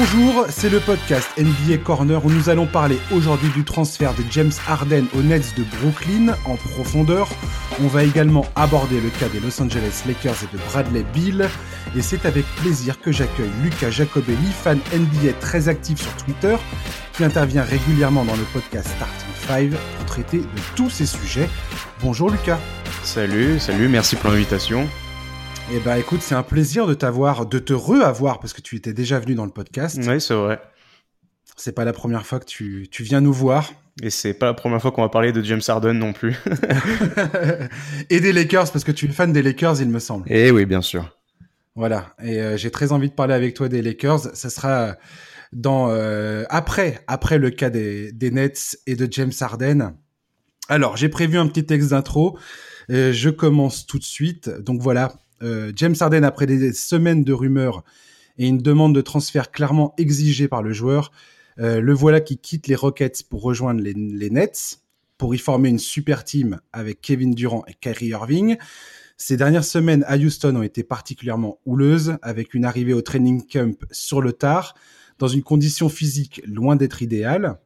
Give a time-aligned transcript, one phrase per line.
[0.00, 4.50] Bonjour, c'est le podcast NBA Corner où nous allons parler aujourd'hui du transfert de James
[4.66, 7.28] Harden aux Nets de Brooklyn en profondeur.
[7.82, 11.50] On va également aborder le cas des Los Angeles Lakers et de Bradley Bill.
[11.94, 16.56] Et c'est avec plaisir que j'accueille Lucas Jacobelli, fan NBA très actif sur Twitter,
[17.12, 20.46] qui intervient régulièrement dans le podcast Starting 5 pour traiter de
[20.76, 21.50] tous ces sujets.
[22.00, 22.58] Bonjour Lucas.
[23.02, 24.88] Salut, salut, merci pour l'invitation.
[25.72, 28.92] Eh ben écoute, c'est un plaisir de t'avoir, de te re-avoir parce que tu étais
[28.92, 29.98] déjà venu dans le podcast.
[30.06, 30.60] Oui, c'est vrai.
[31.56, 33.72] C'est pas la première fois que tu, tu viens nous voir.
[34.02, 36.36] Et c'est pas la première fois qu'on va parler de James Harden non plus.
[38.10, 40.24] et des Lakers parce que tu es fan des Lakers, il me semble.
[40.28, 41.16] Eh oui, bien sûr.
[41.74, 42.14] Voilà.
[42.22, 44.34] Et euh, j'ai très envie de parler avec toi des Lakers.
[44.34, 44.96] Ça sera
[45.52, 49.94] dans euh, après après le cas des, des Nets et de James Harden.
[50.68, 52.38] Alors j'ai prévu un petit texte d'intro.
[52.90, 54.48] Euh, je commence tout de suite.
[54.48, 57.84] Donc voilà, euh, James Harden, après des semaines de rumeurs
[58.38, 61.12] et une demande de transfert clairement exigée par le joueur,
[61.58, 64.80] euh, le voilà qui quitte les Rockets pour rejoindre les, Nets,
[65.18, 68.56] pour y former une super team avec Kevin Durant et Kyrie Irving.
[69.16, 73.76] Ces dernières semaines à Houston ont été particulièrement houleuses, avec une arrivée au training camp
[73.90, 74.74] sur le tard,
[75.18, 77.58] dans une condition physique loin d'être idéale.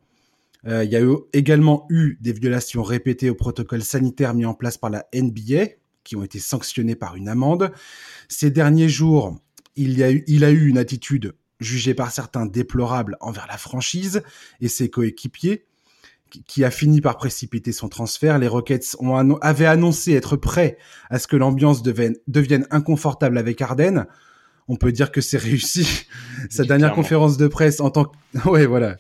[0.66, 1.00] Euh, il y a
[1.33, 5.66] également eu des violations répétées au protocole sanitaire mis en place par la NBA,
[6.05, 7.72] qui ont été sanctionnés par une amende.
[8.28, 9.36] Ces derniers jours,
[9.77, 13.56] il, y a eu, il a eu une attitude jugée par certains déplorable envers la
[13.56, 14.22] franchise
[14.60, 15.64] et ses coéquipiers,
[16.47, 18.38] qui a fini par précipiter son transfert.
[18.38, 20.78] Les Rockets ont avaient annoncé être prêts
[21.10, 24.06] à ce que l'ambiance devienne, devienne inconfortable avec Arden.
[24.66, 26.06] On peut dire que c'est réussi.
[26.50, 28.48] Sa dernière conférence de presse en tant que...
[28.48, 28.97] ouais, voilà.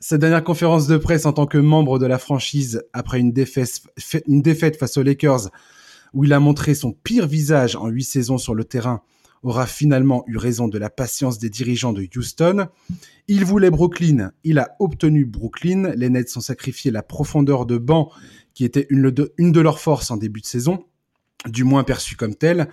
[0.00, 3.82] Sa dernière conférence de presse en tant que membre de la franchise après une défaite,
[4.26, 5.50] une défaite face aux Lakers
[6.14, 9.02] où il a montré son pire visage en huit saisons sur le terrain,
[9.42, 12.68] aura finalement eu raison de la patience des dirigeants de Houston.
[13.28, 15.92] Il voulait Brooklyn, il a obtenu Brooklyn.
[15.94, 18.10] Les Nets ont sacrifié la profondeur de banc
[18.54, 20.84] qui était une de, une de leurs forces en début de saison,
[21.46, 22.68] du moins perçue comme telle.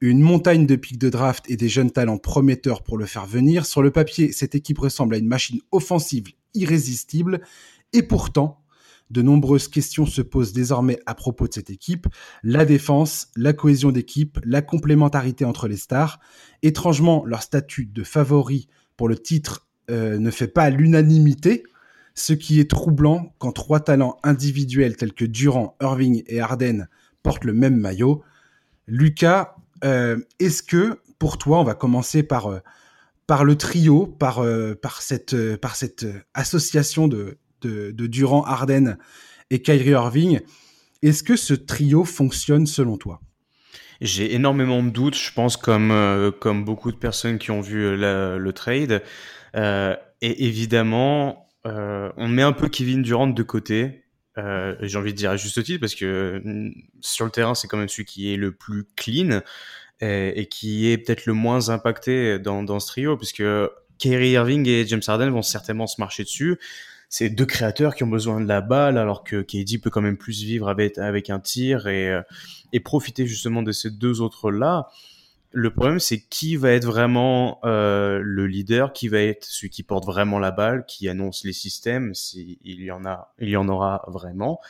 [0.00, 3.64] Une montagne de pics de draft et des jeunes talents prometteurs pour le faire venir.
[3.64, 7.40] Sur le papier, cette équipe ressemble à une machine offensive irrésistible.
[7.92, 8.63] Et pourtant,
[9.10, 12.06] de nombreuses questions se posent désormais à propos de cette équipe.
[12.42, 16.20] La défense, la cohésion d'équipe, la complémentarité entre les stars.
[16.62, 21.64] Étrangement, leur statut de favori pour le titre euh, ne fait pas l'unanimité,
[22.14, 26.88] ce qui est troublant quand trois talents individuels tels que Durant, Irving et Harden
[27.22, 28.22] portent le même maillot.
[28.86, 32.60] Lucas, euh, est-ce que pour toi, on va commencer par, euh,
[33.26, 34.42] par le trio, par,
[34.82, 38.98] par, cette, par cette association de, de, Durant, Harden
[39.50, 40.40] et Kyrie Irving.
[41.02, 43.20] Est-ce que ce trio fonctionne selon toi?
[44.00, 47.84] J'ai énormément de doutes, je pense, comme, euh, comme beaucoup de personnes qui ont vu
[47.84, 49.02] euh, le trade.
[49.54, 54.04] Euh, et évidemment, on met un peu Kevin Durant de côté.
[54.36, 57.78] J'ai envie de dire à juste titre, parce que mm, sur le terrain, c'est quand
[57.78, 59.40] même celui qui est le plus clean
[60.00, 63.44] et, qui est peut-être le moins impacté dans, dans ce trio, puisque
[63.98, 66.58] Kyrie Irving et James Harden vont certainement se marcher dessus
[67.08, 70.16] c'est deux créateurs qui ont besoin de la balle, alors que KD peut quand même
[70.16, 72.22] plus vivre avec, avec un tir et, euh,
[72.72, 74.88] et profiter justement de ces deux autres-là.
[75.56, 79.84] Le problème, c'est qui va être vraiment euh, le leader, qui va être celui qui
[79.84, 83.68] porte vraiment la balle, qui annonce les systèmes, s'il y en a, il y en
[83.68, 84.60] aura vraiment.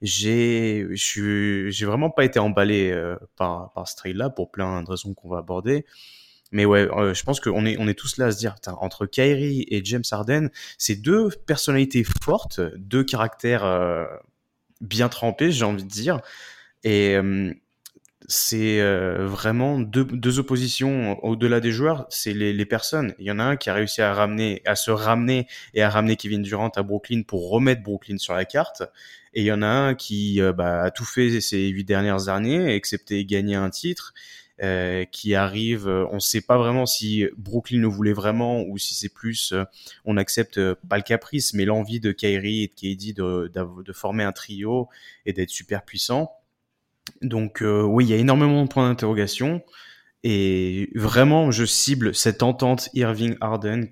[0.00, 5.12] J'ai, j'ai vraiment pas été emballé euh, par, par ce trail-là pour plein de raisons
[5.12, 5.84] qu'on va aborder.
[6.50, 9.06] Mais ouais, euh, je pense qu'on est, on est tous là à se dire, entre
[9.06, 10.48] Kyrie et James Harden,
[10.78, 14.06] c'est deux personnalités fortes, deux caractères euh,
[14.80, 16.20] bien trempés, j'ai envie de dire.
[16.84, 17.52] Et euh,
[18.30, 18.82] c'est
[19.24, 23.14] vraiment deux, deux, oppositions au-delà des joueurs, c'est les, les, personnes.
[23.18, 25.88] Il y en a un qui a réussi à ramener, à se ramener et à
[25.88, 28.82] ramener Kevin Durant à Brooklyn pour remettre Brooklyn sur la carte.
[29.32, 32.74] Et il y en a un qui bah, a tout fait ces huit dernières années,
[32.74, 34.12] excepté gagner un titre
[34.60, 35.86] euh, qui arrive.
[35.86, 39.52] Euh, on ne sait pas vraiment si Brooklyn le voulait vraiment ou si c'est plus,
[39.52, 39.62] euh,
[40.04, 44.24] on accepte pas le caprice, mais l'envie de Kyrie et de KD de, de, former
[44.24, 44.88] un trio
[45.26, 46.32] et d'être super puissant.
[47.22, 49.62] Donc oui, il y a énormément de points d'interrogation.
[50.24, 53.86] Et vraiment, je cible cette entente Irving-Harden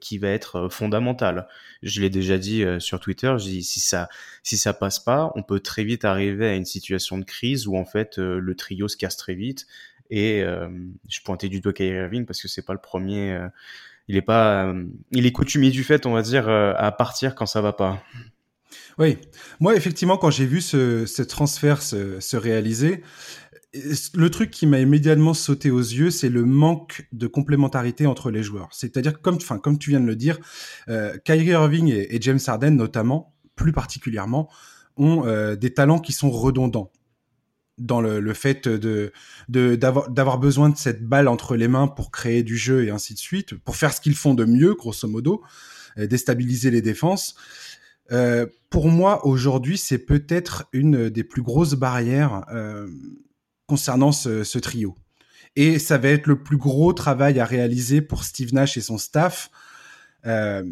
[0.00, 1.48] qui va être fondamentale.
[1.82, 4.08] Je l'ai déjà dit sur Twitter, si ça,
[4.44, 7.76] si ça passe pas, on peut très vite arriver à une situation de crise où
[7.76, 9.66] en fait le trio se casse très vite
[10.10, 10.68] et euh,
[11.08, 13.32] je pointais du doigt Kyrie Irving parce que c'est pas le premier.
[13.32, 13.48] Euh,
[14.08, 17.46] il est pas, euh, il est coutumier du fait, on va dire, à partir quand
[17.46, 18.02] ça va pas.
[18.98, 19.18] Oui,
[19.60, 23.02] moi effectivement, quand j'ai vu ce, ce transfert se, se, réaliser,
[23.74, 28.42] le truc qui m'a immédiatement sauté aux yeux, c'est le manque de complémentarité entre les
[28.42, 28.68] joueurs.
[28.72, 30.38] C'est-à-dire, comme, enfin, comme tu viens de le dire,
[30.88, 34.48] euh, Kyrie Irving et, James Harden, notamment, plus particulièrement,
[34.96, 36.90] ont euh, des talents qui sont redondants
[37.76, 38.66] dans le, fait
[39.48, 43.20] d'avoir besoin de cette balle entre les mains pour créer du jeu et ainsi de
[43.20, 45.44] suite, pour faire ce qu'ils font de mieux, grosso modo,
[45.96, 47.36] euh, déstabiliser les défenses.
[48.70, 52.46] Pour moi, aujourd'hui, c'est peut-être une des plus grosses barrières
[53.68, 54.96] concernant ce, trio.
[55.54, 58.98] Et ça va être le plus gros travail à réaliser pour Steve Nash et son
[58.98, 59.50] staff,
[60.26, 60.64] euh,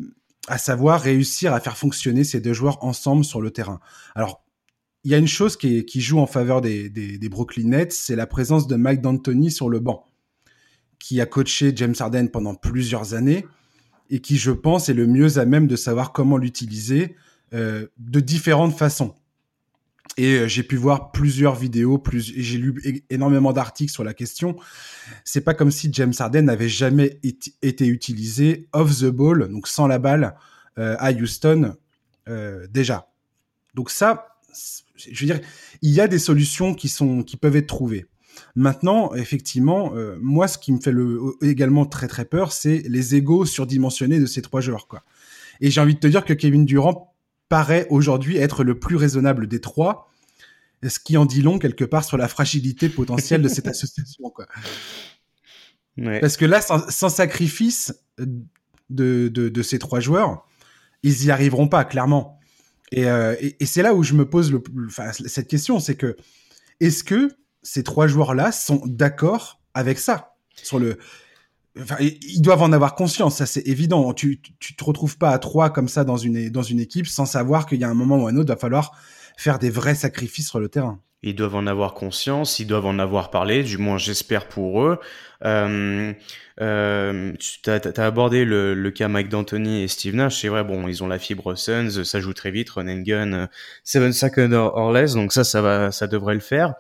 [0.49, 3.81] à savoir réussir à faire fonctionner ces deux joueurs ensemble sur le terrain.
[4.15, 4.45] Alors,
[5.05, 8.67] il y a une chose qui, joue en faveur des Brooklyn Nets, c'est la présence
[8.67, 10.09] de Mike D'Antoni sur le banc,
[10.99, 13.47] qui a coaché James Harden pendant plusieurs années
[14.11, 17.17] et qui, je pense, est le mieux à même de savoir comment l'utiliser
[17.55, 19.15] euh, de différentes façons.
[20.17, 24.57] Et euh, j'ai pu voir plusieurs vidéos, plus, j'ai lu énormément d'articles sur la question.
[25.25, 27.21] C'est pas comme si James Harden n'avait jamais
[27.63, 30.37] été utilisé off the ball, donc sans la balle,
[30.79, 31.75] euh, à Houston
[32.71, 33.09] déjà.
[33.75, 34.41] Donc ça,
[34.97, 35.41] je veux dire,
[35.81, 38.07] il y a des solutions qui sont, qui peuvent être trouvées.
[38.57, 43.45] Maintenant, effectivement, moi, ce qui me fait le, également très très peur, c'est les égaux
[43.45, 45.05] surdimensionnés de ces trois joueurs, quoi.
[45.61, 47.16] Et j'ai envie de te dire que Kevin Durant
[47.49, 50.11] paraît aujourd'hui être le plus raisonnable des trois,
[50.87, 54.31] ce qui en dit long quelque part sur la fragilité potentielle de cette association.
[54.31, 54.47] Quoi.
[56.21, 60.47] Parce que là, sans, sacrifice de, de, ces trois joueurs,
[61.03, 62.39] ils y arriveront pas, clairement.
[62.93, 66.17] Et, euh, et, c'est là où je me pose le, enfin, cette question, c'est que
[66.81, 67.31] est-ce que
[67.63, 70.99] ces trois joueurs-là sont d'accord avec ça sur le
[72.01, 74.13] ils doivent en avoir conscience, ça c'est évident.
[74.15, 77.27] Tu, tu te retrouves pas à trois comme ça dans une, dans une équipe sans
[77.27, 78.93] savoir qu'il y a un moment ou un autre, il va falloir
[79.37, 81.01] faire des vrais sacrifices sur le terrain.
[81.23, 84.99] Ils doivent en avoir conscience, ils doivent en avoir parlé, du moins j'espère pour eux.
[85.45, 86.13] Euh,
[86.61, 90.87] euh, tu as, abordé le, le, cas Mike D'Antoni et Steve Nash, c'est vrai, bon,
[90.89, 93.49] ils ont la fibre Suns, ça joue très vite, and gun,
[93.83, 96.75] seven seconds or less, donc ça, ça va, ça devrait le faire.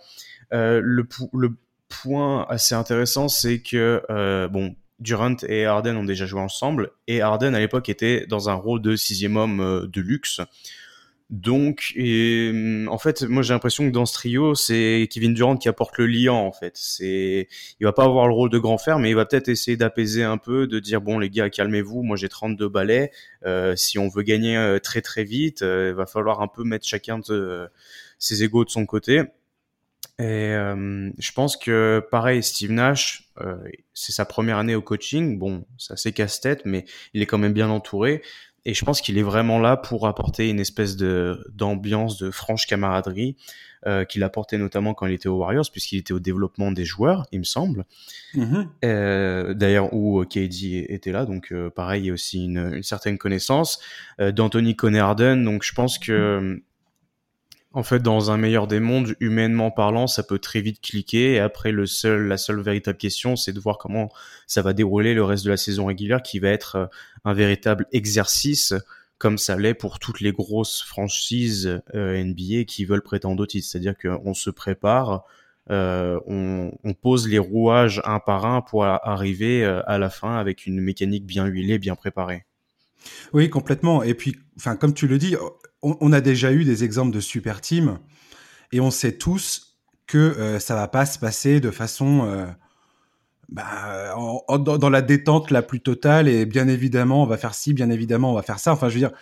[0.52, 1.56] Euh, le, le
[1.88, 7.20] point assez intéressant, c'est que, euh, bon, Durant et Harden ont déjà joué ensemble et
[7.20, 10.40] Harden à l'époque était dans un rôle de sixième homme euh, de luxe.
[11.28, 15.69] Donc, mm, en fait, moi j'ai l'impression que dans ce trio, c'est Kevin Durant qui
[15.69, 16.38] apporte le liant.
[16.38, 17.48] En fait, c'est,
[17.81, 20.22] il va pas avoir le rôle de grand frère, mais il va peut-être essayer d'apaiser
[20.22, 22.02] un peu, de dire bon les gars, calmez-vous.
[22.02, 23.10] Moi j'ai 32 balais.
[23.44, 26.87] Euh, si on veut gagner euh, très très vite, il va falloir un peu mettre
[26.87, 27.69] chacun de
[28.19, 29.22] ses égaux de son côté.
[30.18, 33.56] Et euh, je pense que pareil, Steve Nash, euh,
[33.92, 35.38] c'est sa première année au coaching.
[35.38, 38.22] Bon, c'est assez casse-tête, mais il est quand même bien entouré.
[38.64, 42.66] Et je pense qu'il est vraiment là pour apporter une espèce de d'ambiance, de franche
[42.66, 43.36] camaraderie
[43.86, 47.26] euh, qu'il apportait notamment quand il était aux Warriors, puisqu'il était au développement des joueurs,
[47.30, 47.84] il me semble.
[48.34, 49.52] Mm-hmm.
[49.52, 53.80] D'ailleurs, où KD était là, donc pareil, il y a aussi une, une certaine connaissance.
[54.18, 56.60] D'Anthony Connerden, donc je pense que
[57.72, 61.34] en fait, dans un meilleur des mondes, humainement parlant, ça peut très vite cliquer.
[61.34, 64.08] Et après, le seul, la seule véritable question, c'est de voir comment
[64.46, 66.86] ça va dérouler le reste de la saison régulière, qui va être euh,
[67.26, 68.72] un véritable exercice,
[69.18, 73.68] comme ça l'est pour toutes les grosses franchises euh, NBA qui veulent prétendre au titre.
[73.68, 75.24] C'est-à-dire qu'on se prépare,
[75.70, 80.64] euh, on, on, pose les rouages un par un pour arriver à la fin avec
[80.66, 82.46] une mécanique bien huilée, bien préparée.
[83.33, 84.03] Oui, complètement.
[84.03, 85.37] Et puis, enfin, comme tu le dis,
[85.83, 87.99] on, a déjà eu des exemples de super teams
[88.73, 92.47] et on sait tous que euh, ça va pas se passer de façon euh,
[93.49, 94.15] bah,
[94.59, 98.33] dans, la détente la plus totale et bien évidemment on va faire ci, bien évidemment
[98.33, 98.73] on va faire ça.
[98.73, 99.12] Enfin, je veux dire,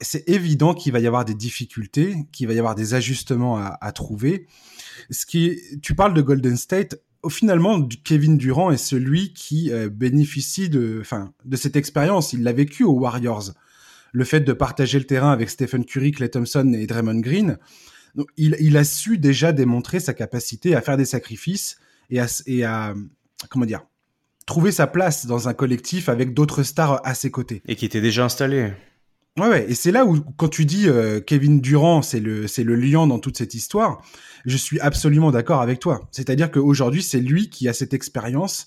[0.00, 3.92] c'est évident qu'il va y avoir des difficultés, qu'il va y avoir des ajustements à,
[3.92, 4.46] trouver.
[5.10, 6.96] Ce qui, tu parles de Golden State.
[7.30, 11.02] Finalement, Kevin Durant est celui qui euh, bénéficie de,
[11.44, 12.32] de cette expérience.
[12.32, 13.52] Il l'a vécu aux Warriors
[14.12, 17.58] le fait de partager le terrain avec Stephen Curry, Clay Thompson et Draymond Green,
[18.36, 21.78] il, a su déjà démontrer sa capacité à faire des sacrifices
[22.10, 22.94] et à,
[23.48, 23.86] comment dire,
[24.44, 27.62] trouver sa place dans un collectif avec d'autres stars à ses côtés.
[27.66, 28.72] Et qui était déjà installé.
[29.38, 29.70] Ouais, ouais.
[29.70, 33.06] Et c'est là où, quand tu dis euh, Kevin Durant, c'est le, c'est le lion
[33.06, 34.02] dans toute cette histoire,
[34.44, 36.08] je suis absolument d'accord avec toi.
[36.10, 38.66] C'est-à-dire qu'aujourd'hui, c'est lui qui a cette expérience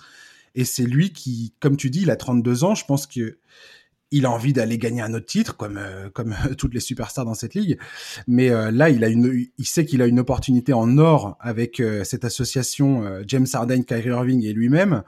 [0.56, 2.76] et c'est lui qui, comme tu dis, il a 32 ans.
[2.76, 3.38] Je pense que
[4.12, 7.34] il a envie d'aller gagner un autre titre, comme euh, comme toutes les superstars dans
[7.34, 7.78] cette ligue.
[8.28, 11.80] Mais euh, là, il a une, il sait qu'il a une opportunité en or avec
[11.80, 15.04] euh, cette association James Harden, Kyrie Irving et lui-même.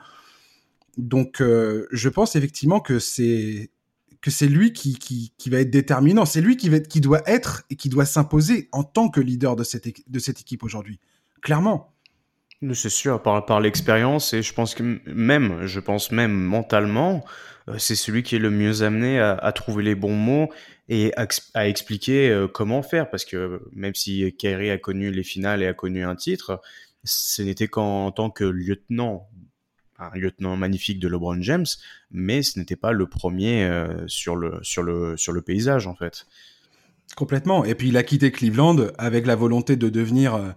[0.97, 3.69] Donc, je pense effectivement que c'est
[4.21, 6.25] que c'est lui qui, qui, va être déterminant.
[6.25, 9.55] C'est lui qui va qui doit être et qui doit s'imposer en tant que leader
[9.55, 10.99] de cette de cette équipe aujourd'hui.
[11.41, 11.93] Clairement.
[12.73, 17.23] C'est sûr, par, par l'expérience, et je pense que même, je pense même mentalement,
[17.69, 20.49] euh, c'est celui qui est le mieux amené à, trouver les bons mots
[20.89, 21.13] et
[21.53, 23.11] à, expliquer euh, comment faire.
[23.11, 26.59] Parce que même si Kyrie a connu les finales et a connu un titre,
[27.03, 29.29] ce n'était qu'en tant que lieutenant,
[29.99, 31.65] un lieutenant magnifique de LeBron James,
[32.11, 35.95] mais ce n'était pas le premier euh, sur, le, sur, le, sur le paysage en
[35.95, 36.27] fait.
[37.15, 37.63] Complètement.
[37.63, 40.53] Et puis il a quitté Cleveland avec la volonté de devenir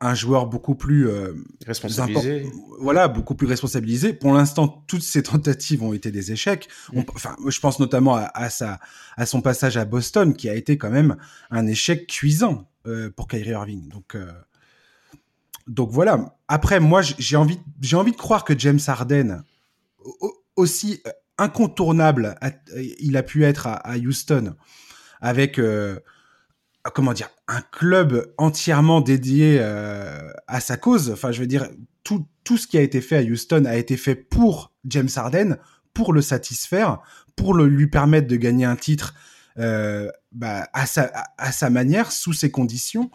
[0.00, 1.32] un joueur beaucoup plus euh,
[1.66, 2.46] responsabilisé.
[2.80, 4.12] Voilà, beaucoup plus responsabilisé.
[4.12, 6.68] Pour l'instant, toutes ces tentatives ont été des échecs.
[6.92, 7.02] Mm.
[7.14, 8.78] enfin, je pense notamment à, sa,
[9.16, 11.16] à son passage à Boston, qui a été quand même
[11.50, 13.88] un échec cuisant euh, pour Kyrie Irving.
[13.88, 14.30] Donc, euh,
[15.66, 16.36] donc voilà.
[16.48, 19.42] Après, moi, j'ai envie, j'ai envie de croire que James Harden,
[20.56, 21.02] aussi
[21.38, 22.36] incontournable,
[23.00, 24.54] il a pu être à, Houston,
[25.20, 25.58] avec
[26.90, 31.10] comment dire, un club entièrement dédié euh, à sa cause.
[31.10, 31.68] Enfin, je veux dire,
[32.02, 35.58] tout, tout ce qui a été fait à Houston a été fait pour James Harden,
[35.94, 36.98] pour le satisfaire,
[37.36, 39.14] pour le, lui permettre de gagner un titre
[39.58, 43.10] euh, bah, à, sa manière, sous ses conditions.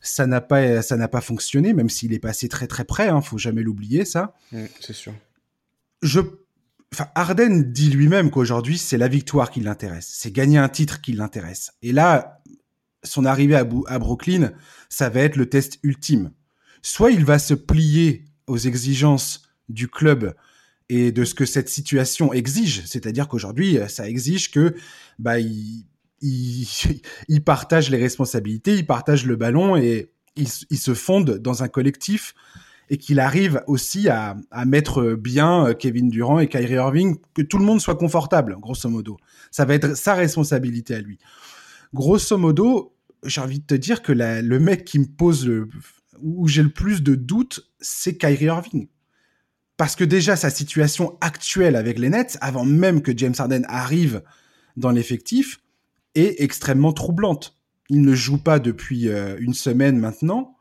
[0.00, 3.08] Ça n'a pas, ça n'a pas fonctionné, même s'il est passé très très près.
[3.08, 4.34] Hein, faut jamais l'oublier, ça.
[4.52, 5.12] Mmh, c'est sûr.
[6.02, 6.20] Je
[6.92, 10.10] Enfin, Harden dit lui-même qu'aujourd'hui, c'est la victoire qui l'intéresse.
[10.12, 11.72] C'est gagner un titre qui l'intéresse.
[11.82, 12.42] Et là,
[13.04, 14.52] son arrivée à, à Brooklyn,
[14.88, 16.32] ça va être le test ultime.
[16.82, 20.34] Soit il va se plier aux exigences du club
[20.88, 24.74] et de ce que cette situation exige, c'est-à-dire qu'aujourd'hui, ça exige que
[25.20, 25.84] bah il,
[26.20, 26.66] il,
[27.28, 31.68] il, partage les responsabilités, il partage le ballon et il, il se fonde dans un
[31.68, 32.34] collectif
[32.92, 34.36] et qu'il arrive aussi à,
[34.66, 39.16] mettre bien Kevin Durant et Kyrie Irving, que tout le monde soit confortable, grosso modo.
[39.52, 41.18] Ça va être sa responsabilité à lui
[41.92, 45.68] grosso modo, j'ai envie de te dire que le mec qui me pose le,
[46.22, 48.88] où j'ai le plus de doutes, c'est Kyrie Irving.
[49.76, 54.22] Parce que déjà, sa situation actuelle avec les Nets, avant même que James Harden arrive
[54.76, 55.60] dans l'effectif,
[56.14, 57.56] est extrêmement troublante.
[57.88, 60.56] Il ne joue pas depuis euh, une semaine maintenant.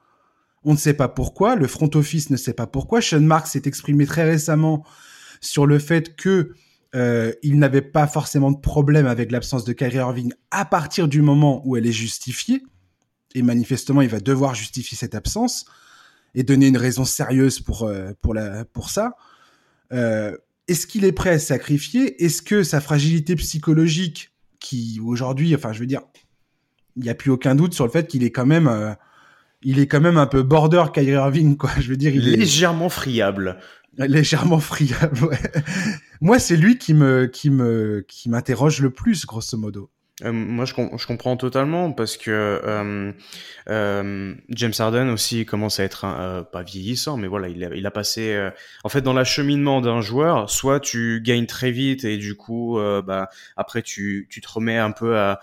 [0.63, 1.55] On ne sait pas pourquoi.
[1.55, 3.01] Le front office ne sait pas pourquoi.
[3.01, 4.83] Sean Marks s'est exprimé très récemment
[5.41, 6.53] sur le fait que
[6.95, 11.21] euh, il n'avait pas forcément de problème avec l'absence de Kyrie Irving à partir du
[11.21, 12.63] moment où elle est justifiée.
[13.35, 15.65] Et manifestement, il va devoir justifier cette absence
[16.33, 19.15] et donner une raison sérieuse pour, euh, pour, la, pour ça.
[19.91, 22.23] Est-ce qu'il est prêt à sacrifier?
[22.23, 26.01] Est-ce que sa fragilité psychologique, qui aujourd'hui, enfin, je veux dire,
[26.95, 28.93] il n'y a plus aucun doute sur le fait qu'il est quand même, euh,
[29.61, 31.71] il est quand même un peu border Kyrie Irving, quoi.
[31.79, 32.89] Je veux dire, il légèrement est...
[32.89, 33.57] friable.
[33.97, 35.23] Légèrement friable.
[35.23, 35.39] Ouais.
[36.21, 39.89] Moi, c'est lui qui me qui me qui m'interroge le plus, grosso modo.
[40.23, 43.11] Euh, moi, je, je, comprends totalement parce que euh,
[43.69, 47.73] euh, James Harden aussi commence à être un, euh, pas vieillissant, mais voilà, il a,
[47.73, 48.33] il a passé.
[48.33, 48.51] Euh,
[48.83, 53.29] en fait, dans l'acheminement d'un joueur, soit tu gagnes très vite et du coup, bah
[53.55, 55.39] après tu tu te remets un peu à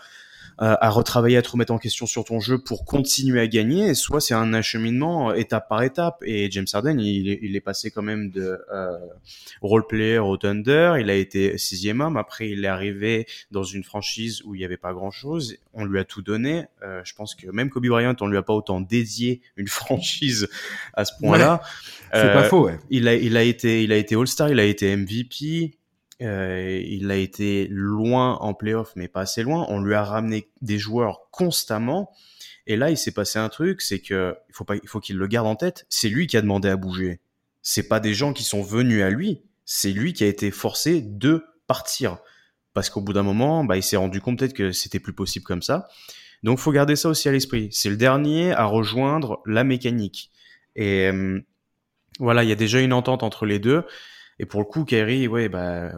[0.58, 4.20] à retravailler, à te remettre en question sur ton jeu pour continuer à gagner, soit
[4.20, 6.22] c'est un acheminement étape par étape.
[6.25, 8.98] Et James Harden, il, il est passé quand même de euh,
[9.60, 13.84] role player au Thunder, il a été sixième homme, après il est arrivé dans une
[13.84, 16.66] franchise où il n'y avait pas grand-chose, on lui a tout donné.
[16.82, 20.48] Euh, je pense que même Kobe Bryant, on lui a pas autant dédié une franchise
[20.94, 21.62] à ce point-là.
[22.12, 22.78] c'est pas euh, faux, ouais.
[22.90, 25.76] Il a, il a été, il a été All-Star, il a été MVP.
[26.23, 29.66] Euh, il a été loin en playoff, mais pas assez loin.
[29.68, 32.11] On lui a ramené des joueurs constamment.
[32.66, 35.16] Et là, il s'est passé un truc, c'est que il faut pas, il faut qu'il
[35.16, 35.87] le garde en tête.
[35.88, 37.20] C'est lui qui a demandé à bouger.
[37.62, 39.42] C'est pas des gens qui sont venus à lui.
[39.64, 42.18] C'est lui qui a été forcé de partir.
[42.73, 45.44] Parce qu'au bout d'un moment, bah, il s'est rendu compte peut-être que c'était plus possible
[45.44, 45.88] comme ça.
[46.42, 47.68] Donc, faut garder ça aussi à l'esprit.
[47.73, 50.30] C'est le dernier à rejoindre la mécanique.
[50.75, 51.40] Et euh,
[52.20, 53.85] voilà, il y a déjà une entente entre les deux.
[54.38, 55.93] Et pour le coup, Kyrie, ouais, bah, euh,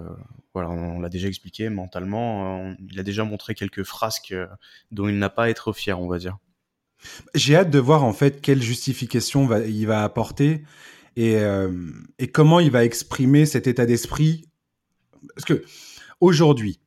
[0.55, 4.47] voilà, on, l'a déjà expliqué mentalement, il a déjà montré quelques frasques euh,
[4.91, 6.39] dont il n'a pas à être fier, on va dire.
[7.35, 10.65] J'ai hâte de voir en fait quelle justification il va apporter
[11.17, 11.71] et, euh,
[12.33, 14.49] comment il va exprimer cet état d'esprit.
[15.35, 15.65] Parce que
[16.21, 16.81] aujourd'hui,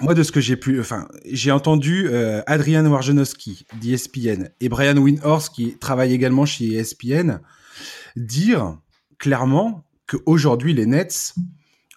[0.00, 4.96] moi de ce que j'ai pu, enfin, j'ai entendu euh, Adrian Warjanowski d'ESPN et Brian
[4.96, 7.40] Windhorst qui travaille également chez ESPN
[8.16, 8.78] dire
[9.18, 11.34] clairement qu'aujourd'hui, les Nets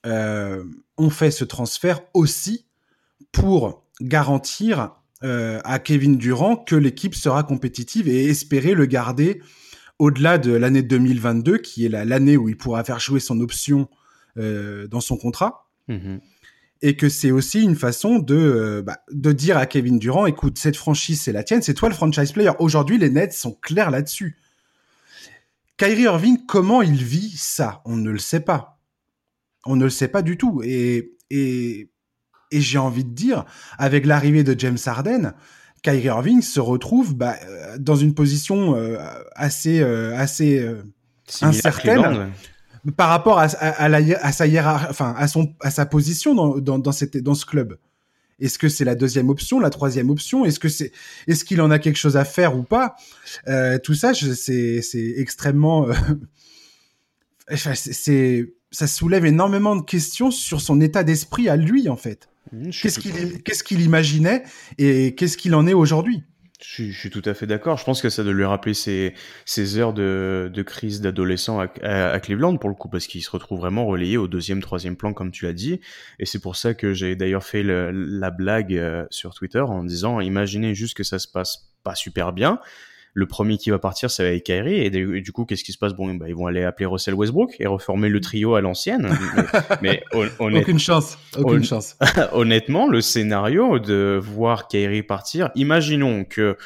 [0.06, 0.64] euh,
[0.98, 2.66] ont fait ce transfert aussi
[3.32, 4.92] pour garantir
[5.24, 9.42] euh, à Kevin Durant que l'équipe sera compétitive et espérer le garder
[10.00, 13.88] au-delà de l'année 2022, qui est l'année où il pourra faire jouer son option
[14.38, 15.70] euh, dans son contrat.
[15.90, 16.20] Mm-hmm.
[16.82, 20.76] Et que c'est aussi une façon de, bah, de dire à Kevin Durant, écoute, cette
[20.76, 22.52] franchise, c'est la tienne, c'est toi le franchise player.
[22.60, 24.38] Aujourd'hui, les Nets sont clairs là-dessus.
[25.78, 27.82] Kyrie Irving, comment il vit ça?
[27.86, 28.80] On ne le sait pas.
[29.66, 30.62] On ne le sait pas du tout.
[30.64, 31.90] Et, et,
[32.52, 33.46] et j'ai envie de dire,
[33.78, 35.34] avec l'arrivée de James Harden,
[35.82, 38.98] Kyrie Irving se retrouve bah, euh, dans une position euh,
[39.36, 40.66] assez, euh, assez
[41.42, 42.32] incertaine
[42.98, 46.58] par rapport à, à, la, à sa hiérarchie, enfin à son, à sa position dans,
[46.60, 47.78] dans, dans, cette, dans ce club.
[48.40, 50.46] Est-ce que c'est la deuxième option, la troisième option?
[50.46, 50.92] Est-ce que c'est,
[51.28, 52.96] est-ce qu'il en a quelque chose à faire ou pas?
[53.48, 55.94] Euh, Tout ça, c'est, c'est extrêmement, euh...
[57.76, 62.30] c'est, ça soulève énormément de questions sur son état d'esprit à lui en fait.
[62.52, 64.44] Mmh, qu'est-ce qu'il, qu'est-ce qu'il imaginait
[64.78, 66.24] et qu'est-ce qu'il en est aujourd'hui?
[66.64, 67.78] Je, je, suis tout à fait d'accord.
[67.78, 69.14] Je pense que ça doit lui rappeler ses,
[69.46, 73.30] ses heures de, de crise d'adolescent à, à, Cleveland, pour le coup, parce qu'il se
[73.30, 75.82] retrouve vraiment relayé au deuxième, troisième plan, comme tu as dit.
[76.20, 79.84] Et c'est pour ça que j'ai d'ailleurs fait le, la blague euh, sur Twitter en
[79.84, 82.60] disant, imaginez juste que ça se passe pas super bien
[83.14, 84.80] le premier qui va partir, ça va être Kyrie.
[84.80, 85.94] Et, du coup, qu'est-ce qui se passe?
[85.94, 89.16] Bon, bah, ils vont aller appeler Russell Westbrook et reformer le trio à l'ancienne.
[89.82, 90.04] mais,
[90.40, 91.96] aucune chance, aucune chance.
[92.32, 96.58] honnêtement, le scénario de voir Kyrie partir, imaginons que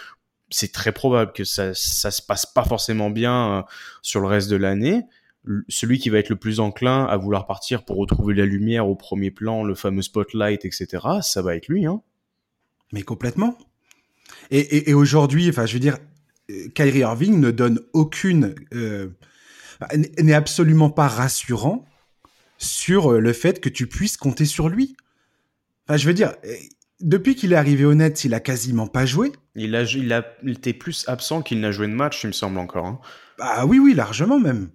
[0.50, 3.62] c'est très probable que ça, ça se passe pas forcément bien euh,
[4.02, 5.04] sur le reste de l'année.
[5.68, 8.96] Celui qui va être le plus enclin à vouloir partir pour retrouver la lumière au
[8.96, 10.88] premier plan, le fameux spotlight, etc.,
[11.22, 12.02] ça va être lui, hein.
[12.94, 13.58] Mais complètement.
[14.50, 15.98] Et, et, et aujourd'hui, enfin, je veux dire,
[16.74, 19.10] Kyrie Irving ne donne aucune, euh,
[19.98, 21.86] n'est absolument pas rassurant
[22.58, 24.96] sur euh, le fait que tu puisses compter sur lui.
[25.88, 26.54] Enfin, je veux dire, euh,
[27.00, 29.32] depuis qu'il est arrivé au net, il a quasiment pas joué.
[29.56, 32.32] Il a, il a, il était plus absent qu'il n'a joué de match, il me
[32.32, 32.86] semble encore.
[32.86, 33.00] Hein.
[33.40, 34.70] Ah oui, oui, largement même.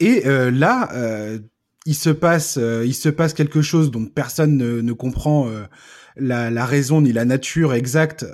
[0.00, 1.38] Et euh, là, euh,
[1.86, 5.48] il se passe, euh, il se passe quelque chose dont personne ne, ne comprend
[6.16, 8.26] la, la, raison ni la nature exacte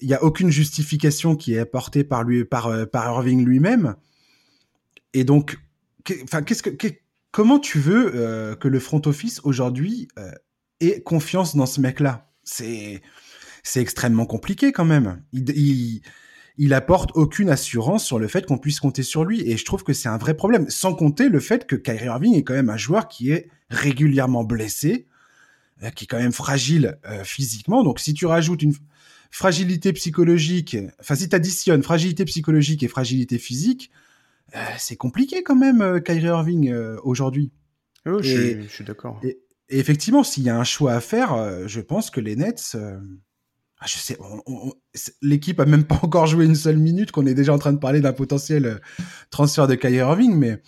[0.00, 3.96] il y a aucune justification qui est apportée par lui, euh, par Irving lui-même.
[5.14, 5.58] Et donc,
[6.24, 6.42] enfin,
[7.30, 10.30] comment tu veux euh, que le front office aujourd'hui euh,
[10.80, 12.30] ait confiance dans ce mec-là?
[12.44, 13.02] C'est,
[13.74, 15.22] extrêmement compliqué quand même.
[15.32, 16.02] Il, il,
[16.56, 19.82] il, apporte aucune assurance sur le fait qu'on puisse compter sur lui, et je trouve
[19.82, 20.70] que c'est un vrai problème.
[20.70, 24.44] Sans compter le fait que Kyrie Irving est quand même un joueur qui est régulièrement
[24.44, 25.08] blessé,
[25.96, 27.82] qui est quand même fragile physiquement.
[27.82, 28.74] Donc, si tu rajoutes une
[29.30, 33.90] fragilité psychologique, enfin si tu additionnes fragilité psychologique et fragilité physique,
[34.54, 37.52] euh, c'est compliqué quand même euh, Kyrie Irving euh, aujourd'hui.
[38.06, 39.20] Oh, je, suis d'accord.
[39.24, 42.76] Et, effectivement, s'il y a un choix à faire, je pense que les Nets,
[43.80, 44.16] ah, je sais,
[45.22, 47.78] l'équipe a même pas encore joué une seule minute, qu'on est déjà en train de
[47.78, 48.80] parler d'un potentiel
[49.30, 50.62] transfert de Kyrie Irving, mais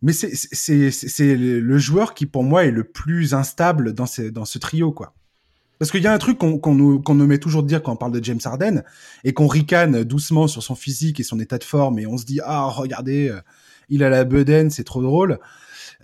[0.00, 4.58] mais c'est le joueur qui pour moi est le plus instable dans, ces, dans ce
[4.58, 5.14] trio quoi.
[5.82, 8.12] Parce qu'il y a un truc qu'on nous, met toujours de dire quand on parle
[8.12, 8.84] de James Harden
[9.24, 12.24] et qu'on ricane doucement sur son physique et son état de forme et on se
[12.24, 13.40] dit ah regardez euh,
[13.88, 15.40] il a la bedaine c'est trop drôle.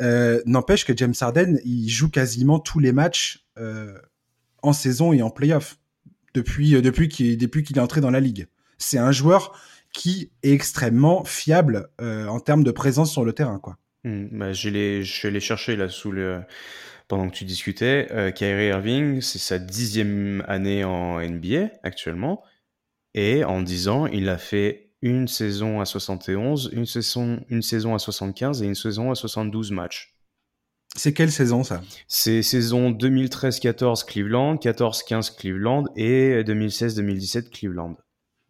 [0.01, 3.97] Euh, N'empêche que James Harden il joue quasiment tous les matchs euh,
[4.65, 5.79] en saison et en playoff
[6.35, 8.49] depuis depuis qu'il est entré dans la ligue.
[8.79, 9.57] C'est un joueur
[9.93, 13.79] qui est extrêmement fiable en termes de présence sur le terrain quoi.
[14.03, 16.41] Mmh, bah, je l'ai cherché là sous le
[17.09, 22.43] pendant que tu discutais, euh, Kyrie Irving, c'est sa dixième année en NBA actuellement.
[23.15, 27.95] Et en dix ans, il a fait une saison à 71, une saison, une saison
[27.95, 30.15] à 75 et une saison à 72 matchs.
[30.97, 31.83] C'est quelle saison ça?
[32.09, 37.97] C'est saison 2013-14 Cleveland, 14-15 Cleveland et 2016-2017 Cleveland.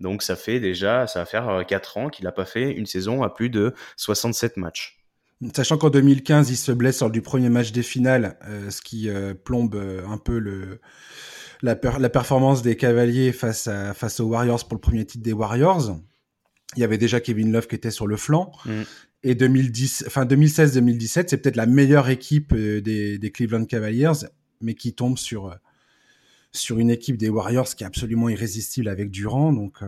[0.01, 2.87] Donc ça fait déjà, ça va faire 4 euh, ans qu'il n'a pas fait une
[2.87, 4.98] saison à plus de 67 matchs.
[5.55, 9.09] Sachant qu'en 2015, il se blesse lors du premier match des finales, euh, ce qui
[9.09, 10.81] euh, plombe euh, un peu le,
[11.63, 15.33] la, la, performance des Cavaliers face, à, face aux Warriors pour le premier titre des
[15.33, 15.97] Warriors.
[16.77, 18.51] Il y avait déjà Kevin Love qui était sur le flanc.
[18.65, 18.83] Mm.
[19.23, 24.13] Et 2010, enfin 2016-2017, c'est peut-être la meilleure équipe des, des, Cleveland Cavaliers,
[24.61, 25.57] mais qui tombe sur,
[26.53, 29.53] sur une équipe des Warriors qui est absolument irrésistible avec Durant.
[29.53, 29.79] Donc,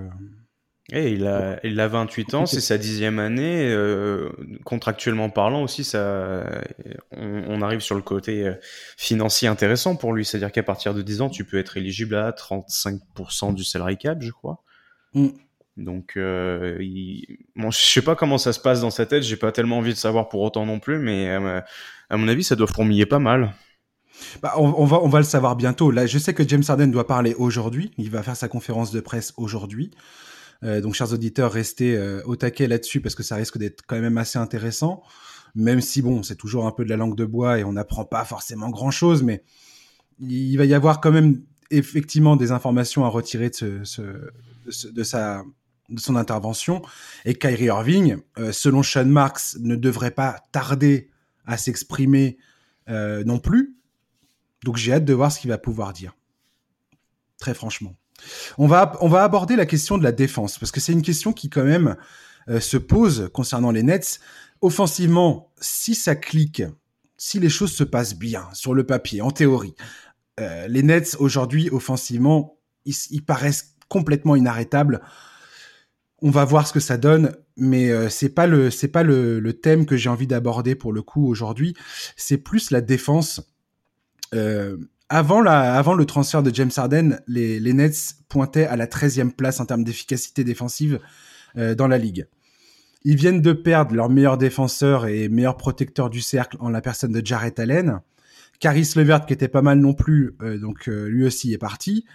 [0.92, 3.68] et il a, il a 28 ans, c'est sa dixième année.
[3.70, 4.30] Euh,
[4.64, 6.44] contractuellement parlant aussi, ça,
[7.12, 8.54] on, on, arrive sur le côté euh,
[8.96, 10.24] financier intéressant pour lui.
[10.24, 14.20] C'est-à-dire qu'à partir de 10 ans, tu peux être éligible à 35% du salary cap,
[14.20, 14.62] je crois.
[15.14, 15.28] Mm.
[15.76, 17.38] Donc, euh, il...
[17.56, 19.22] bon, je sais pas comment ça se passe dans sa tête.
[19.22, 21.60] J'ai pas tellement envie de savoir pour autant non plus, mais euh,
[22.10, 23.54] à mon avis, ça doit fourmiller pas mal.
[24.42, 25.90] Bah, on, on, va, on va le savoir bientôt.
[25.90, 27.92] Là, je sais que James Harden doit parler aujourd'hui.
[27.96, 29.92] Il va faire sa conférence de presse aujourd'hui.
[30.62, 34.00] Euh, donc, chers auditeurs, restez euh, au taquet là-dessus parce que ça risque d'être quand
[34.00, 35.02] même assez intéressant.
[35.54, 38.04] Même si, bon, c'est toujours un peu de la langue de bois et on n'apprend
[38.04, 39.42] pas forcément grand-chose, mais
[40.20, 44.30] il va y avoir quand même effectivement des informations à retirer de, ce,
[44.68, 45.42] ce, de, sa,
[45.88, 46.82] de son intervention.
[47.24, 48.18] Et Kyrie Irving,
[48.52, 51.10] selon Sean Marks, ne devrait pas tarder
[51.46, 52.38] à s'exprimer
[52.88, 53.76] non plus.
[54.64, 56.14] Donc j'ai hâte de voir ce qu'il va pouvoir dire.
[57.38, 57.96] Très franchement.
[58.58, 61.32] On va, on va aborder la question de la défense, parce que c'est une question
[61.32, 61.96] qui quand même
[62.48, 64.20] euh, se pose concernant les Nets.
[64.60, 66.62] Offensivement, si ça clique,
[67.16, 69.74] si les choses se passent bien sur le papier, en théorie,
[70.40, 75.00] euh, les Nets aujourd'hui, offensivement, ils, paraissent complètement inarrêtables.
[76.22, 79.38] On va voir ce que ça donne, mais euh, c'est pas le c'est pas le,
[79.38, 81.74] le, thème que j'ai envie d'aborder pour le coup aujourd'hui.
[82.16, 83.42] C'est plus la défense.
[85.12, 89.32] Avant, la, avant le transfert de James Harden, les, les Nets pointaient à la 13e
[89.32, 91.00] place en termes d'efficacité défensive
[91.58, 92.28] euh, dans la ligue.
[93.02, 97.10] Ils viennent de perdre leur meilleur défenseur et meilleur protecteur du cercle en la personne
[97.10, 98.00] de Jarrett Allen.
[98.60, 102.06] Caris Levert, qui était pas mal non plus, euh, donc euh, lui aussi est parti.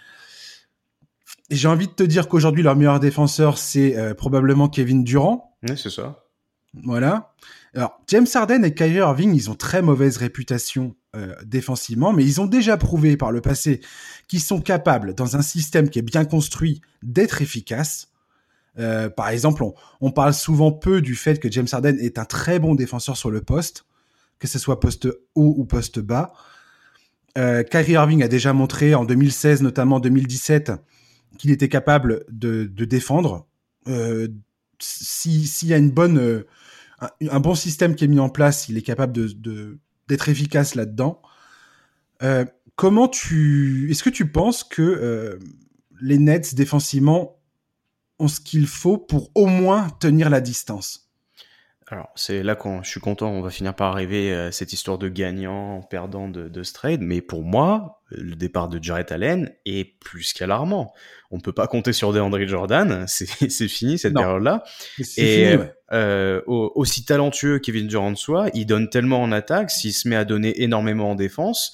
[1.50, 5.56] J'ai envie de te dire qu'aujourd'hui, leur meilleur défenseur, c'est probablement Kevin Durant.
[5.68, 6.24] Oui, c'est ça.
[6.82, 7.34] Voilà.
[7.74, 12.40] Alors, James Harden et Kyrie Irving, ils ont très mauvaise réputation euh, défensivement, mais ils
[12.42, 13.80] ont déjà prouvé par le passé
[14.28, 18.08] qu'ils sont capables, dans un système qui est bien construit, d'être efficaces.
[18.78, 19.64] Euh, par exemple,
[20.00, 23.30] on, parle souvent peu du fait que James Harden est un très bon défenseur sur
[23.30, 23.86] le poste,
[24.38, 26.32] que ce soit poste haut ou poste bas.
[27.38, 30.72] Euh, Kyrie Irving a déjà montré en 2016, notamment en 2017,
[31.38, 33.46] qu'il était capable de, défendre.
[34.78, 36.44] S'il y a une bonne,
[37.00, 41.20] un, bon système qui est mis en place, il est capable de, d'être efficace là-dedans.
[42.22, 42.44] Euh,
[42.76, 45.38] comment tu, est-ce que tu penses que euh,
[46.00, 47.38] les Nets défensivement
[48.18, 51.05] ont ce qu'il faut pour au moins tenir la distance?
[51.88, 54.98] Alors, c'est là quand je suis content, on va finir par arriver à cette histoire
[54.98, 57.00] de gagnant, perdant de, de trade.
[57.00, 60.92] Mais pour moi, le départ de Jarrett Allen est plus qu'alarmant.
[61.30, 64.64] On peut pas compter sur DeAndre Jordan, c'est fini cette période-là.
[65.16, 65.56] Et
[65.92, 70.24] euh, aussi talentueux Kevin Durant soit, il donne tellement en attaque, s'il se met à
[70.24, 71.72] donner énormément en défense,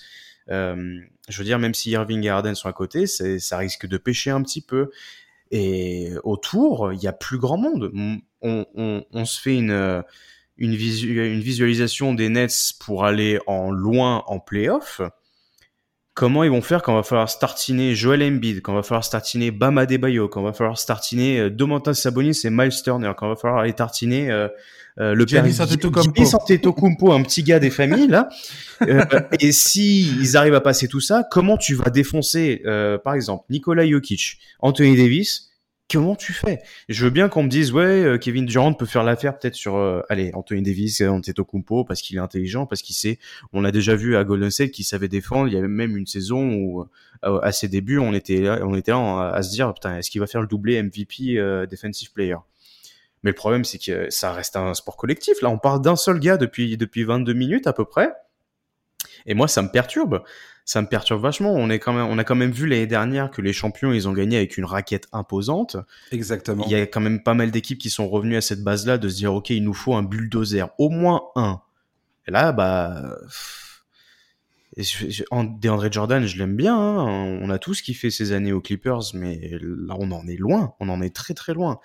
[0.50, 0.98] euh,
[1.30, 4.30] je veux dire, même si Irving et Harden sont à côté, ça risque de pêcher
[4.30, 4.90] un petit peu.
[5.50, 7.90] Et autour, il y a plus grand monde.
[8.42, 10.02] On, on, on se fait une,
[10.56, 15.00] une, une, visualisation des Nets pour aller en loin en playoff.
[16.14, 19.78] Comment ils vont faire quand va falloir startiner Joel Embiid, quand va falloir startiner Bam
[19.78, 23.72] Adebayo, quand va falloir startiner euh, Domantas Sabonis et Miles Turner, quand va falloir aller
[23.72, 24.46] tartiner euh,
[24.98, 25.24] euh, le
[26.34, 28.28] Antetokounmpo, un petit gars des familles là.
[28.82, 29.04] Euh,
[29.38, 33.44] et si ils arrivent à passer tout ça, comment tu vas défoncer, euh, par exemple,
[33.48, 35.51] Nikola Jokic, Anthony Davis
[35.90, 36.60] Comment tu fais?
[36.88, 40.30] Je veux bien qu'on me dise ouais, Kevin Durant peut faire l'affaire peut-être sur allez
[40.32, 43.18] Anthony Davis, Antetokounmpo parce qu'il est intelligent, parce qu'il sait.
[43.52, 45.48] On l'a déjà vu à Golden State qu'il savait défendre.
[45.48, 46.86] Il y avait même une saison où
[47.22, 50.26] à ses débuts on était on était là à, se dire putain est-ce qu'il va
[50.26, 51.34] faire le doublé MVP
[51.68, 52.36] defensive player?
[53.22, 55.40] Mais le problème, c'est que ça reste un sport collectif.
[55.42, 58.12] Là, on parle d'un seul gars depuis, depuis 22 minutes à peu près.
[59.26, 60.22] Et moi, ça me perturbe.
[60.64, 61.52] Ça me perturbe vachement.
[61.52, 64.08] On, est quand même, on a quand même vu l'année dernière que les champions, ils
[64.08, 65.76] ont gagné avec une raquette imposante.
[66.12, 66.64] Exactement.
[66.66, 69.08] Il y a quand même pas mal d'équipes qui sont revenues à cette base-là de
[69.08, 70.68] se dire, OK, il nous faut un bulldozer.
[70.78, 71.60] Au moins un.
[72.26, 73.16] Et là, bah...
[74.76, 76.76] DeAndre Jordan, je l'aime bien.
[76.76, 77.38] Hein.
[77.42, 80.74] On a tous kiffé ces années aux Clippers, mais là, on en est loin.
[80.80, 81.78] On en est très très loin.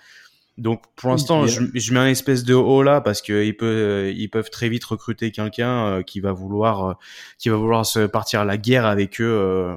[0.58, 4.28] Donc pour l'instant, je, je, mets un espèce de haut là parce qu'ils peuvent, ils
[4.28, 6.94] peuvent très vite recruter quelqu'un euh, qui va vouloir, euh,
[7.38, 9.76] qui va vouloir se partir à la guerre avec eux euh,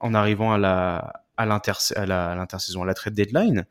[0.00, 3.64] en arrivant à la, à l'inter, à la, l'intersaison, à la trade deadline.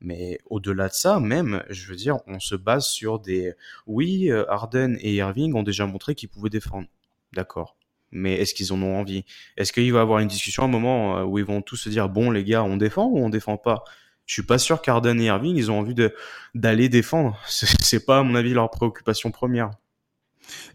[0.00, 3.54] Mais au-delà de ça, même, je veux dire, on se base sur des.
[3.86, 6.88] Oui, Harden et Irving ont déjà montré qu'ils pouvaient défendre.
[7.34, 7.76] D'accord.
[8.10, 9.24] Mais est-ce qu'ils en ont envie?
[9.56, 11.88] Est-ce qu'il va y avoir une discussion à un moment où ils vont tous se
[11.88, 13.84] dire bon les gars, on défend ou on défend pas?
[14.28, 15.94] Je suis pas sûr qu'Arden et Irving, ils ont envie
[16.54, 17.40] d'aller défendre.
[17.48, 19.70] C'est pas, à mon avis, leur préoccupation première.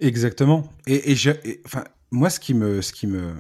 [0.01, 0.67] Exactement.
[0.87, 1.15] Et,
[1.63, 3.35] enfin, moi, ce qui me, ce qui me,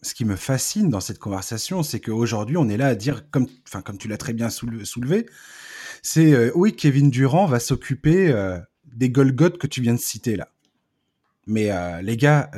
[0.00, 3.48] ce qui me fascine dans cette conversation, c'est qu'aujourd'hui, on est là à dire, comme,
[3.66, 5.26] enfin, comme tu l'as très bien soulevé,
[6.02, 8.60] c'est euh, oui, Kevin Durant va s'occuper euh,
[8.94, 10.48] des Golgoth que tu viens de citer là.
[11.48, 12.50] Mais euh, les gars,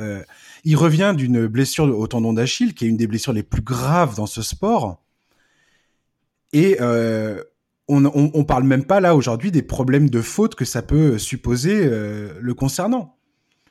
[0.65, 4.15] il revient d'une blessure au tendon d'Achille, qui est une des blessures les plus graves
[4.17, 5.01] dans ce sport.
[6.53, 7.41] Et euh,
[7.87, 11.17] on, on, on, parle même pas là aujourd'hui des problèmes de faute que ça peut
[11.17, 13.17] supposer euh, le concernant.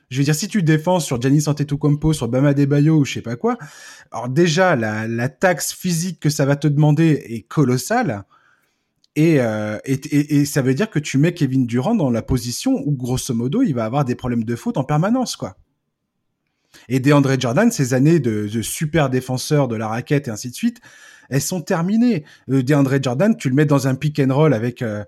[0.09, 3.21] Je veux dire, si tu défends sur Giannis Antetokounmpo, sur Bama Debayo ou je sais
[3.21, 3.57] pas quoi,
[4.11, 8.25] alors déjà la, la, taxe physique que ça va te demander est colossale.
[9.15, 12.21] Et, euh, et, et, et, ça veut dire que tu mets Kevin Durant dans la
[12.21, 15.55] position où grosso modo il va avoir des problèmes de faute en permanence, quoi.
[16.89, 20.55] Et DeAndre Jordan, ces années de, de, super défenseur de la raquette et ainsi de
[20.55, 20.79] suite,
[21.29, 22.23] elles sont terminées.
[22.49, 25.03] Euh, DeAndre Jordan, tu le mets dans un pick and roll avec euh,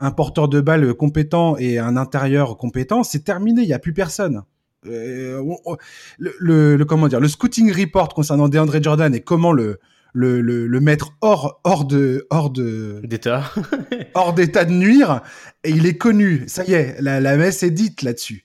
[0.00, 3.92] un porteur de balle compétent et un intérieur compétent, c'est terminé, il y a plus
[3.92, 4.42] personne.
[4.86, 5.42] Euh,
[6.18, 9.78] le, le, comment dire, le scouting report concernant DeAndre Jordan et comment le
[10.14, 13.52] le, le, le mettre hors hors de hors de d'état
[14.14, 15.20] hors d'état de nuire
[15.64, 16.44] et il est connu.
[16.46, 18.44] Ça y est, la, la messe est dite là-dessus.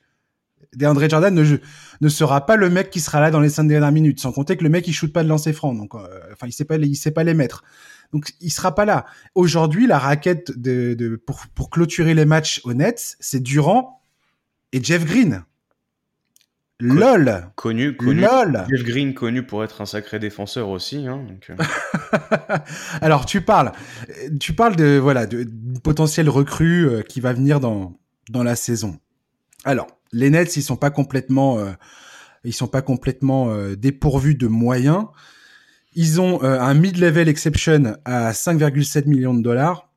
[0.76, 1.58] DeAndre Jordan ne,
[2.02, 4.58] ne sera pas le mec qui sera là dans les cinq dernières minutes, sans compter
[4.58, 6.78] que le mec il shoot pas de lancer franc, donc euh, enfin il sait pas
[6.78, 7.64] il sait pas les mettre.
[8.12, 9.06] Donc il sera pas là.
[9.34, 14.02] Aujourd'hui, la raquette de, de pour, pour clôturer les matchs au Nets, c'est Durant
[14.72, 15.44] et Jeff Green.
[16.80, 17.50] LOL.
[17.56, 18.22] Connu, connu.
[18.22, 18.66] LOL.
[18.70, 21.08] Jeff Green connu pour être un sacré défenseur aussi.
[21.08, 22.58] Hein, donc, euh.
[23.02, 23.72] Alors tu parles,
[24.40, 27.98] tu parles de voilà de, de potentiel recrue euh, qui va venir dans
[28.30, 29.00] dans la saison.
[29.64, 31.74] Alors les Nets, ils sont pas complètement, euh,
[32.52, 35.06] sont pas complètement euh, dépourvus de moyens.
[35.96, 39.90] Ils ont euh, un mid-level exception à 5,7 millions de dollars.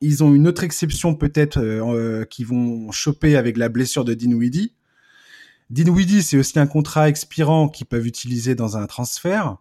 [0.00, 4.74] Ils ont une autre exception peut-être qui vont choper avec la blessure de Dinwiddie.
[5.70, 9.58] Dinwiddie, c'est aussi un contrat expirant qu'ils peuvent utiliser dans un transfert.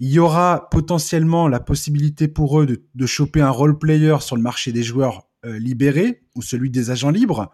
[0.00, 4.34] Il y aura potentiellement la possibilité pour eux de, de choper un role player sur
[4.34, 7.52] le marché des joueurs libérés ou celui des agents libres.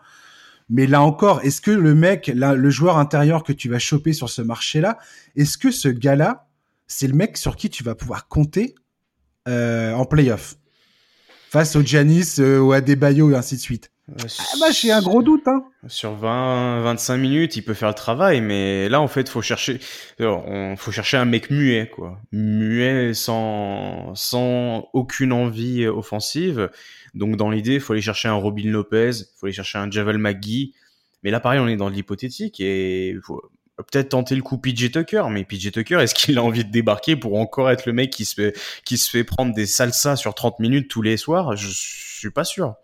[0.68, 4.12] Mais là encore, est-ce que le mec, là, le joueur intérieur que tu vas choper
[4.12, 4.98] sur ce marché-là,
[5.36, 6.48] est-ce que ce gars-là,
[6.86, 8.74] c'est le mec sur qui tu vas pouvoir compter
[9.48, 10.56] euh, en playoff?
[11.50, 14.92] Face au Giannis, euh, ou à Debayo et ainsi de suite euh, ah bah, j'ai
[14.92, 15.48] un gros doute.
[15.48, 15.64] Hein.
[15.88, 19.80] Sur 20, 25 minutes, il peut faire le travail, mais là, en fait, faut chercher,
[20.20, 22.20] on, faut chercher un mec muet, quoi.
[22.30, 26.70] Muet, sans, sans aucune envie offensive.
[27.16, 29.90] Donc, dans l'idée, il faut aller chercher un Robin Lopez, il faut aller chercher un
[29.90, 30.72] Javel McGee.
[31.22, 33.42] Mais là, pareil, on est dans l'hypothétique et faut
[33.76, 35.24] peut-être tenter le coup PJ Tucker.
[35.30, 38.24] Mais PJ Tucker, est-ce qu'il a envie de débarquer pour encore être le mec qui
[38.24, 41.56] se fait, qui se fait prendre des salsas sur 30 minutes tous les soirs?
[41.56, 42.74] Je suis pas sûr.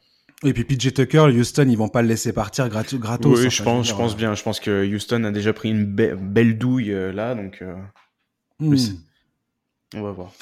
[0.44, 2.98] Et puis PJ Tucker, Houston, ils vont pas le laisser partir gratos.
[2.98, 4.34] gratos oui, hein, je pense, je pense dire, bien.
[4.34, 7.76] Je pense que Houston a déjà pris une be- belle douille euh, là, donc euh,
[8.58, 8.74] hmm.
[9.94, 10.32] on va voir.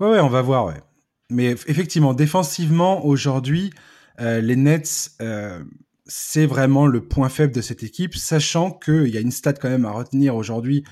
[0.00, 0.80] Ouais, ouais, on va voir, ouais.
[1.30, 3.72] Mais eff- effectivement, défensivement, aujourd'hui,
[4.20, 5.62] euh, les Nets, euh,
[6.06, 9.68] c'est vraiment le point faible de cette équipe, sachant qu'il y a une stat quand
[9.68, 10.84] même à retenir aujourd'hui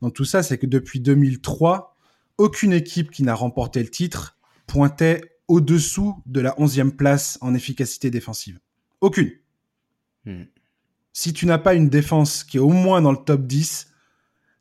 [0.00, 1.96] dans tout ça, c'est que depuis 2003,
[2.38, 8.10] aucune équipe qui n'a remporté le titre pointait au-dessous de la 11e place en efficacité
[8.10, 8.60] défensive.
[9.00, 9.30] Aucune.
[10.24, 10.44] Hmm.
[11.12, 13.88] Si tu n'as pas une défense qui est au moins dans le top 10,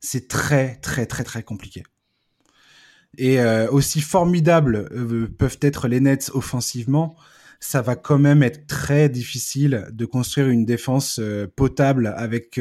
[0.02, 1.84] c'est très, très, très, très compliqué.
[3.18, 7.16] Et euh, aussi formidables euh, peuvent être les Nets offensivement,
[7.60, 12.60] ça va quand même être très difficile de construire une défense euh, potable avec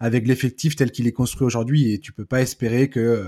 [0.00, 1.92] avec l'effectif tel qu'il est construit aujourd'hui.
[1.92, 3.26] Et tu peux pas espérer que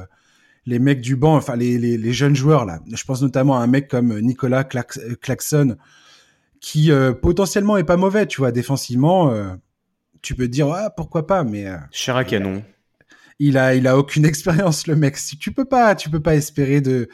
[0.67, 3.63] les mecs du banc, enfin les, les, les jeunes joueurs là, je pense notamment à
[3.63, 5.77] un mec comme Nicolas Clax- Claxon,
[6.61, 9.33] qui potentiellement est pas mauvais, tu vois, défensivement.
[10.23, 12.65] tu peux te dire ah, pourquoi pas, mais Cher à canon.
[13.39, 15.17] Il a il a aucune expérience le mec.
[15.41, 17.09] Tu peux pas tu peux pas espérer de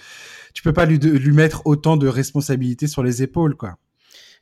[0.54, 3.76] tu peux pas lui de- lui mettre autant de responsabilités sur les épaules quoi.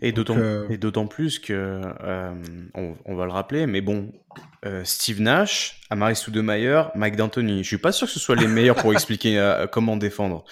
[0.00, 2.32] Et d'autant euh, et d'autant plus que euh,
[2.74, 4.12] on, on va le rappeler, mais bon,
[4.64, 8.46] euh, Steve Nash, Amari Stoudemire, Mike D'Antoni, je suis pas sûr que ce soit les
[8.46, 10.44] meilleurs pour expliquer euh, comment défendre.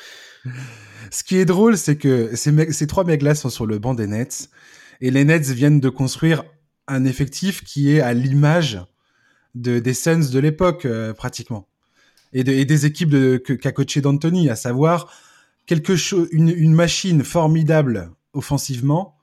[1.12, 3.95] Ce qui est drôle, c'est que ces, mecs, ces trois mecs-là sont sur le banc
[3.95, 4.49] des Nets
[5.01, 6.43] et les Nets viennent de construire
[6.89, 8.81] un effectif qui est à l'image
[9.57, 11.66] de, des Suns de l'époque, euh, pratiquement.
[12.33, 15.12] Et, de, et des équipes de, que, qu'a coaché d'Anthony, à savoir
[15.66, 19.16] quelque chose, une, une machine formidable offensivement,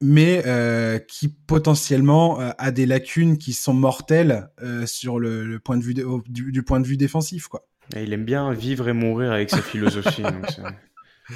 [0.00, 4.48] mais euh, qui potentiellement euh, a des lacunes qui sont mortelles
[4.86, 7.66] sur le, le point de vue de- du, du point de vue défensif, quoi.
[7.96, 10.22] Et il aime bien vivre et mourir avec sa philosophie.
[10.22, 10.62] donc c'est-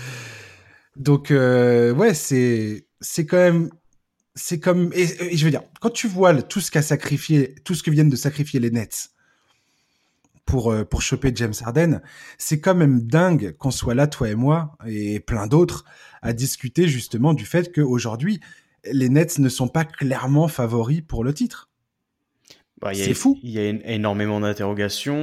[0.96, 3.70] Donc ouais, c'est c'est quand même
[4.38, 7.82] c'est comme et, je veux dire quand tu vois tout ce qu'a sacrifié tout ce
[7.82, 9.10] que viennent de sacrifier les Nets
[10.46, 12.00] pour euh, pour choper James Harden,
[12.38, 15.84] c'est quand même dingue qu'on soit là toi et moi et plein d'autres
[16.22, 18.40] à discuter justement du fait qu'aujourd'hui
[18.90, 21.67] les Nets ne sont pas clairement favoris pour le titre.
[22.80, 23.38] Bah, il y a- C'est fou.
[23.42, 25.16] Il y a énormément d'interrogations.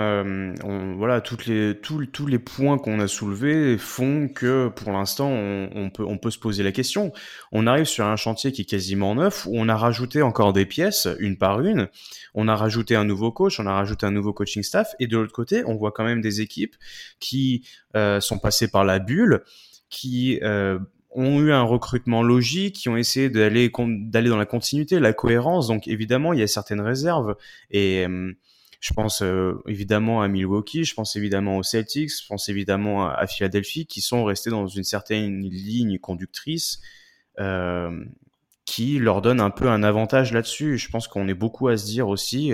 [0.00, 0.54] euh,
[0.96, 5.70] voilà, toutes les, tous, tous les points qu'on a soulevés font que, pour l'instant, on,
[5.74, 7.12] on peut, on peut se poser la question.
[7.50, 10.66] On arrive sur un chantier qui est quasiment neuf, où on a rajouté encore des
[10.66, 11.88] pièces, une par une.
[12.34, 14.92] On a rajouté un nouveau coach, on a rajouté un nouveau coaching staff.
[15.00, 16.76] Et de l'autre côté, on voit quand même des équipes
[17.18, 19.42] qui euh, sont passées par la bulle,
[19.88, 20.78] qui euh,
[21.12, 25.68] ont eu un recrutement logique, qui ont essayé d'aller dans la continuité, la cohérence.
[25.68, 27.36] Donc évidemment, il y a certaines réserves.
[27.70, 28.32] Et euh,
[28.80, 33.26] je pense euh, évidemment à Milwaukee, je pense évidemment aux Celtics, je pense évidemment à,
[33.26, 36.80] Philadelphie, qui sont restés dans une certaine ligne conductrice.
[37.38, 38.04] Euh,
[38.66, 40.78] qui leur donne un peu un avantage là-dessus.
[40.78, 42.52] Je pense qu'on est beaucoup à se dire aussi,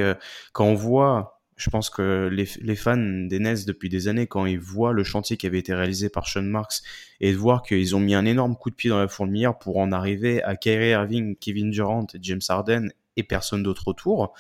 [0.55, 4.45] quand on voit je pense que les, les, fans des Nets depuis des années, quand
[4.47, 6.83] ils voient le chantier qui avait été réalisé par Sean Marks
[7.21, 9.79] et de voir qu'ils ont mis un énorme coup de pied dans la fourmilière pour
[9.79, 14.35] en arriver à Kyrie Irving, Kevin Durant, James Harden et personne d'autre autour,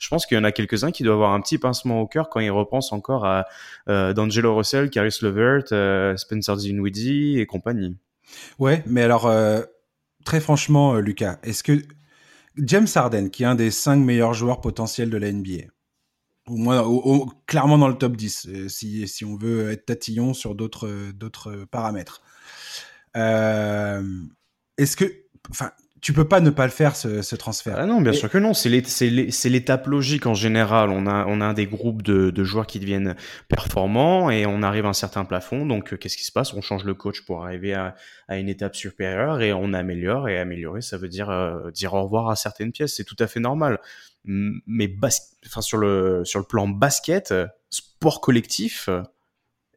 [0.00, 2.30] je pense qu'il y en a quelques-uns qui doivent avoir un petit pincement au cœur
[2.30, 3.44] quand ils repensent encore à
[3.88, 7.98] euh, D'Angelo Russell, Caris LeVert, euh, Spencer Dinwiddie et compagnie.
[8.58, 9.60] Ouais, mais alors, euh,
[10.24, 11.82] très franchement, Lucas, est-ce que
[12.56, 15.64] James Harden, qui est un des cinq meilleurs joueurs potentiels de la NBA,
[16.50, 16.84] au moins
[17.46, 21.66] clairement dans le top 10 euh, si, si on veut être tatillon sur d'autres d'autres
[21.70, 22.22] paramètres.
[23.16, 24.02] Euh,
[24.78, 25.04] est-ce que
[25.50, 27.76] enfin tu peux pas ne pas le faire ce, transfert?
[27.78, 28.54] Ah non, bien sûr que non.
[28.54, 30.88] C'est l'étape logique en général.
[30.90, 33.16] On a, on a des groupes de, de, joueurs qui deviennent
[33.48, 35.66] performants et on arrive à un certain plafond.
[35.66, 36.54] Donc, euh, qu'est-ce qui se passe?
[36.54, 37.96] On change le coach pour arriver à,
[38.28, 40.28] à, une étape supérieure et on améliore.
[40.28, 42.94] Et améliorer, ça veut dire euh, dire au revoir à certaines pièces.
[42.96, 43.78] C'est tout à fait normal.
[44.24, 44.94] Mais
[45.46, 47.34] enfin, sur, le, sur le plan basket,
[47.70, 48.88] sport collectif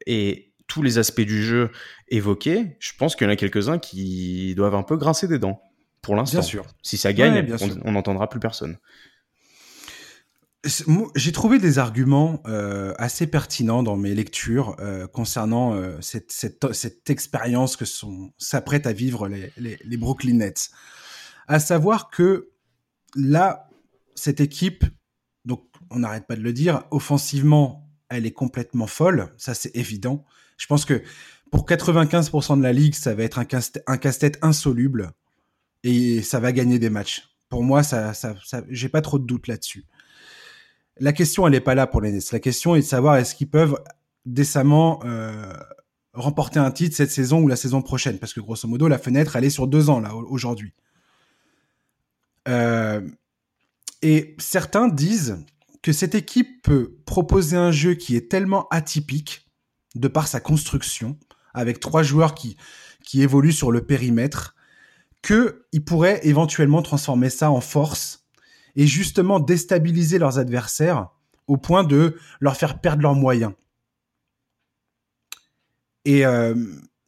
[0.06, 1.70] et tous les aspects du jeu
[2.08, 5.60] évoqués, je pense qu'il y en a quelques-uns qui doivent un peu grincer des dents
[6.02, 6.38] pour l'instant.
[6.38, 6.66] Bien sûr.
[6.82, 7.54] Si ça gagne,
[7.84, 8.78] on n'entendra plus personne.
[11.14, 16.72] J'ai trouvé des arguments euh, assez pertinents dans mes lectures euh, concernant euh, cette, cette,
[16.72, 17.84] cette, expérience que
[18.38, 20.70] s'apprêtent à vivre les, les, les, Brooklyn Nets.
[21.48, 22.48] À savoir que
[23.14, 23.68] là,
[24.14, 24.84] cette équipe,
[25.44, 30.24] donc on n'arrête pas de le dire, offensivement, elle est complètement folle, ça c'est évident.
[30.56, 31.02] Je pense que
[31.50, 35.12] pour 95% de la ligue, ça va être un casse-tête insoluble
[35.82, 37.28] et ça va gagner des matchs.
[37.48, 38.34] Pour moi, ça, ça,
[38.68, 39.84] j'ai pas trop de doute là-dessus.
[40.98, 42.32] La question, elle n'est pas là pour les Nets.
[42.32, 43.76] La question est de savoir est-ce qu'ils peuvent
[44.26, 45.52] décemment euh,
[46.12, 49.36] remporter un titre cette saison ou la saison prochaine, parce que grosso modo, la fenêtre,
[49.36, 50.72] elle est sur deux ans là aujourd'hui.
[52.48, 53.00] Euh,
[54.04, 55.38] et certains disent
[55.82, 59.50] que cette équipe peut proposer un jeu qui est tellement atypique
[59.94, 61.18] de par sa construction,
[61.54, 62.58] avec trois joueurs qui,
[63.14, 64.54] évoluent sur le périmètre,
[65.22, 68.26] qu'ils pourraient éventuellement transformer ça en force
[68.76, 71.08] et justement déstabiliser leurs adversaires
[71.46, 73.54] au point de leur faire perdre leurs moyens.
[76.04, 76.54] Et, euh,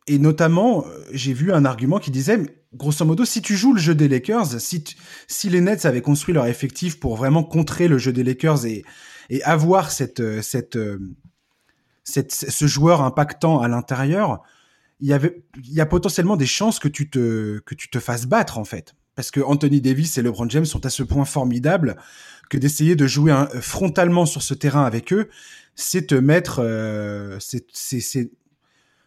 [0.07, 2.41] et notamment, j'ai vu un argument qui disait,
[2.75, 4.85] grosso modo, si tu joues le jeu des Lakers, si,
[5.27, 8.85] si les Nets avaient construit leur effectif pour vraiment contrer le jeu des Lakers et,
[9.31, 10.79] et avoir cette, cette,
[12.05, 14.43] cette, ce joueur impactant à l'intérieur,
[15.01, 17.99] il y avait, il y a potentiellement des chances que tu te, que tu te
[17.99, 21.25] fasses battre en fait, parce que Anthony Davis et LeBron James sont à ce point
[21.25, 21.97] formidables
[22.49, 25.29] que d'essayer de jouer frontalement sur ce terrain avec eux,
[25.75, 28.31] c'est te mettre, euh, c'est,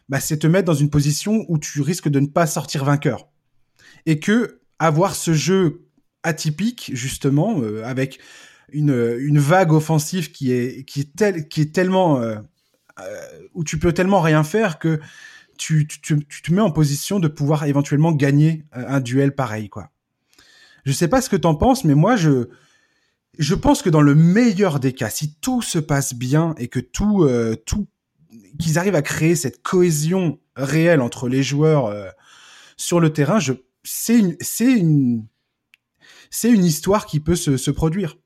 [0.09, 3.29] bah, c'est te mettre dans une position où tu risques de ne pas sortir vainqueur,
[4.05, 5.85] et que avoir ce jeu
[6.23, 8.19] atypique justement euh, avec
[8.71, 12.37] une, une vague offensive qui est qui est tel, qui est tellement euh,
[12.99, 13.21] euh
[13.53, 14.99] où tu peux tellement rien faire que
[15.57, 19.89] tu, tu, tu, te mets en position de pouvoir éventuellement gagner un duel pareil, quoi.
[20.85, 22.47] Je sais pas ce que t'en penses, mais moi, je,
[23.37, 26.79] je pense que dans le meilleur des cas, si tout se passe bien et que
[26.79, 27.27] tout,
[27.65, 27.89] tout,
[28.59, 32.09] qu'ils arrivent à créer cette cohésion réelle entre les joueurs euh,
[32.77, 35.25] sur le terrain, je, c'est une, c'est une,
[36.29, 38.17] c'est une histoire qui peut se, se produire.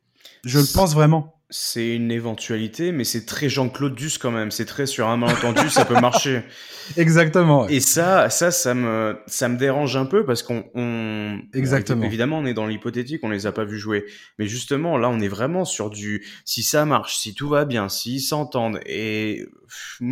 [0.44, 4.50] Je le pense vraiment c'est une éventualité, mais c'est très Jean-Claude Duss quand même.
[4.50, 6.42] C'est très sur un malentendu, ça peut marcher.
[6.98, 7.68] Exactement.
[7.68, 12.04] Et ça, ça, ça me, ça me dérange un peu parce qu'on, on, exactement.
[12.04, 14.06] évidemment, on est dans l'hypothétique, on les a pas vus jouer.
[14.38, 17.88] Mais justement, là, on est vraiment sur du, si ça marche, si tout va bien,
[17.88, 18.80] s'ils s'entendent.
[18.86, 19.48] Et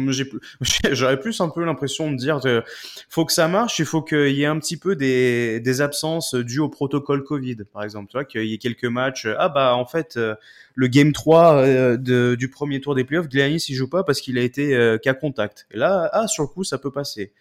[0.07, 0.29] j'ai,
[0.91, 2.63] j'aurais plus un peu l'impression de dire, de,
[3.09, 6.35] faut que ça marche, il faut qu'il y ait un petit peu des, des absences
[6.35, 8.09] dues au protocole Covid, par exemple.
[8.11, 9.27] Tu vois, qu'il y ait quelques matchs.
[9.37, 10.35] Ah bah, en fait, euh,
[10.75, 14.21] le game 3 euh, de, du premier tour des playoffs, Glianis il joue pas parce
[14.21, 15.67] qu'il a été euh, qu'à contact.
[15.71, 17.33] Et là, ah, sur le coup, ça peut passer.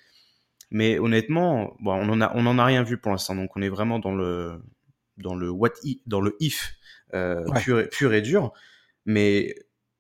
[0.71, 3.35] Mais honnêtement, bon, on en a, on en a rien vu pour l'instant.
[3.35, 4.61] Donc on est vraiment dans le,
[5.17, 6.75] dans le what if, dans le if
[7.15, 8.53] euh, pur, pur, et dur.
[9.07, 9.55] Mais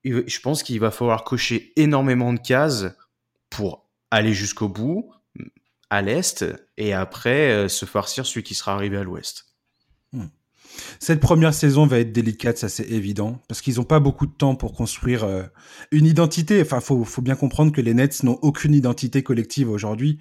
[0.05, 2.87] je pense qu'il va falloir cocher énormément de cases
[3.51, 5.12] pour aller jusqu'au bout
[5.91, 6.45] à l'est
[6.76, 9.49] et après se farcir celui qui sera arrivé à l'ouest.
[10.99, 14.33] Cette première saison va être délicate, ça c'est évident, parce qu'ils n'ont pas beaucoup de
[14.33, 15.43] temps pour construire euh,
[15.91, 16.61] une identité.
[16.62, 20.18] Enfin, faut, faut bien comprendre que les Nets n'ont aucune identité collective aujourd'hui.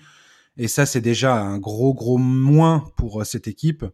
[0.57, 3.85] Et ça, c'est déjà un gros, gros moins pour cette équipe.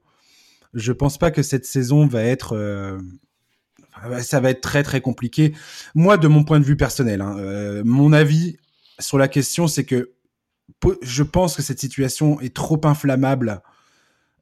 [0.73, 2.55] Je pense pas que cette saison va être
[4.21, 5.53] ça va être très très compliqué.
[5.93, 8.57] Moi, de mon point de vue personnel, hein, euh, mon avis
[8.99, 10.11] sur la question, c'est que
[11.01, 13.61] je pense que cette situation est trop inflammable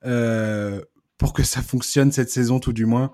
[0.06, 0.82] euh,
[1.18, 3.12] pour que ça fonctionne cette saison, tout du moins.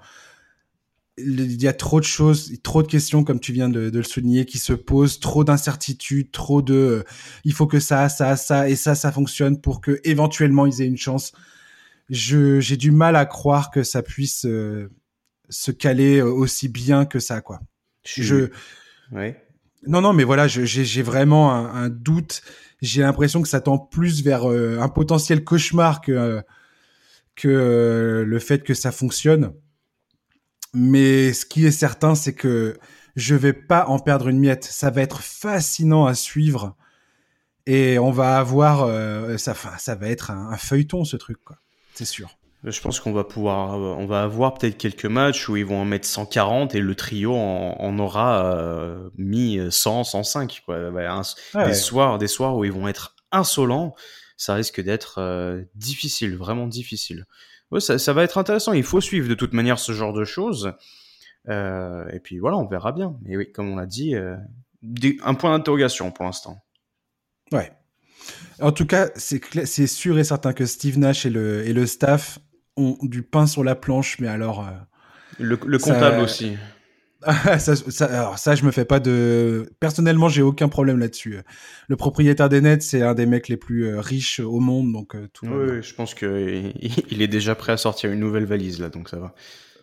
[1.17, 4.45] Il y a trop de choses, trop de questions, comme tu viens de, le souligner,
[4.45, 7.03] qui se posent, trop d'incertitudes, trop de, euh,
[7.43, 10.87] il faut que ça, ça, ça et ça, ça fonctionne pour que éventuellement ils aient
[10.87, 11.33] une chance.
[12.09, 14.45] Je, j'ai du mal à croire que ça puisse
[15.49, 17.59] se caler euh, aussi bien que ça, quoi.
[18.03, 18.49] Je,
[19.11, 19.43] ouais.
[19.85, 22.41] Non, non, mais voilà, j'ai vraiment un, doute.
[22.81, 26.41] J'ai l'impression que ça tend plus vers euh, un potentiel cauchemar que euh,
[27.39, 29.53] que le fait que ça fonctionne.
[30.73, 32.77] Mais ce qui est certain, c'est que
[33.15, 34.63] je vais pas en perdre une miette.
[34.63, 36.75] Ça va être fascinant à suivre
[37.65, 38.87] et on va avoir
[39.39, 39.55] ça.
[39.77, 41.57] Ça va être un, un feuilleton ce truc, quoi.
[41.95, 42.29] C'est sûr.
[42.63, 45.85] Je pense qu'on va pouvoir, on va avoir peut-être quelques matchs où ils vont en
[45.85, 50.63] mettre 140 et le trio en, aura euh, mis 100, 105.
[50.65, 50.91] Quoi.
[51.65, 53.95] Des soirs, des soirs où ils vont être insolents,
[54.39, 57.27] ça risque d'être euh, difficile, vraiment difficile.
[57.71, 58.73] Ouais, ça, ça, va être intéressant.
[58.73, 60.73] Il faut suivre de toute manière ce genre de choses.
[61.49, 63.15] Euh, et puis voilà, on verra bien.
[63.21, 66.57] Mais oui, comme on l'a dit, un point d'interrogation pour l'instant.
[67.51, 67.71] Ouais.
[68.61, 72.39] En tout cas, c'est sûr et certain que Steve Nash et le, et le staff
[72.75, 74.67] ont du pain sur la planche, mais alors.
[74.67, 74.71] Euh,
[75.37, 76.57] le, comptable aussi.
[77.59, 79.69] ça, ça, alors ça, je me fais pas de.
[79.79, 81.37] Personnellement, j'ai aucun problème là-dessus.
[81.87, 85.15] Le propriétaire des nets, c'est un des mecs les plus euh, riches au monde, donc
[85.15, 85.45] euh, tout.
[85.45, 86.71] Oui, je pense que
[87.11, 89.35] il est déjà prêt à sortir une nouvelle valise là, donc ça va.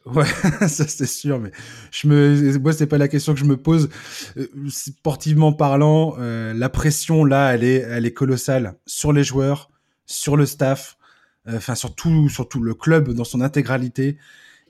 [0.06, 0.24] Ouais,
[0.68, 1.50] ça c'est sûr, mais
[1.90, 3.90] je me, moi c'est pas la question que je me pose.
[4.68, 9.70] sportivement parlant, la pression là, elle est, elle est colossale sur les joueurs,
[10.06, 10.96] sur le staff
[11.48, 14.16] enfin surtout surtout le club dans son intégralité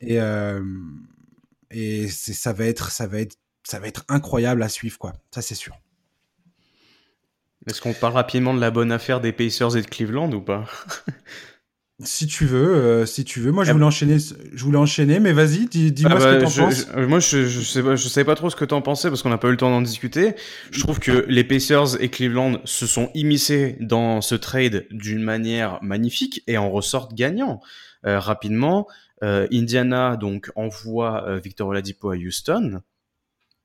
[0.01, 0.61] et euh,
[1.71, 5.15] et c'est ça va être ça va être ça va être incroyable à suivre quoi
[5.33, 5.77] ça c'est sûr
[7.69, 10.67] est-ce qu'on parle rapidement de la bonne affaire des Pacers et de Cleveland ou pas?
[12.05, 13.53] Si tu veux, euh, si tu veux.
[13.53, 16.65] Moi, je voulais enchaîner, je voulais enchaîner, mais vas-y, dis-moi ah ce que bah, t'en
[16.67, 16.87] penses.
[17.09, 19.31] moi, je, je sais pas, je savais pas trop ce que t'en pensais parce qu'on
[19.31, 20.35] n'a pas eu le temps d'en discuter.
[20.71, 25.79] Je trouve que les Pacers et Cleveland se sont immiscés dans ce trade d'une manière
[25.83, 27.63] magnifique et en ressortent gagnants
[28.05, 28.87] euh, rapidement.
[29.23, 32.83] Euh, Indiana donc envoie Victor Oladipo à Houston.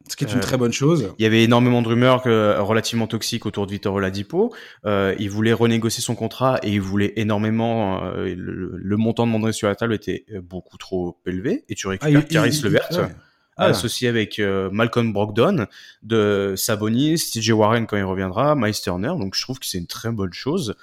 [0.10, 1.14] Ce qui est une euh, très bonne chose.
[1.20, 4.54] Il y avait énormément de rumeurs que, relativement toxiques autour de Victor Oladipo.
[4.86, 8.04] Euh, il voulait renégocier son contrat et il voulait énormément.
[8.04, 11.66] Euh, le, montant demandé sur la table était beaucoup trop élevé.
[11.70, 13.12] Et tu récupères ah, Caris Levert.
[13.58, 13.66] Ah.
[13.66, 15.68] associé avec Malcolm Brogdon,
[16.02, 19.14] de Sabonis, TJ Warren quand il reviendra, Miles Turner.
[19.20, 20.76] Donc je trouve que c'est une très bonne chose.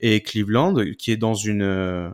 [0.00, 2.12] Et Cleveland, qui est dans une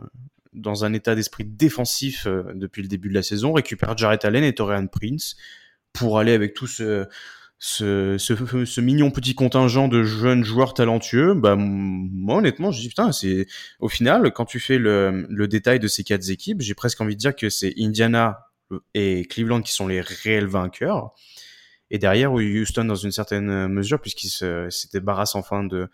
[0.53, 4.53] dans un état d'esprit défensif depuis le début de la saison, récupère Jarrett Allen et
[4.53, 5.35] Torian Prince
[5.93, 7.07] pour aller avec tout ce,
[7.59, 13.47] ce, mignon petit contingent de jeunes joueurs talentueux, bah moi honnêtement, je dis putain, c'est
[13.79, 17.15] au final quand tu fais le, le détail de ces quatre équipes, j'ai presque envie
[17.15, 18.49] de dire que c'est Indiana
[18.93, 21.11] et Cleveland qui sont les réels vainqueurs.
[21.91, 25.89] Et derrière, Houston dans une certaine mesure, puisqu'il se, se débarrasse enfin de,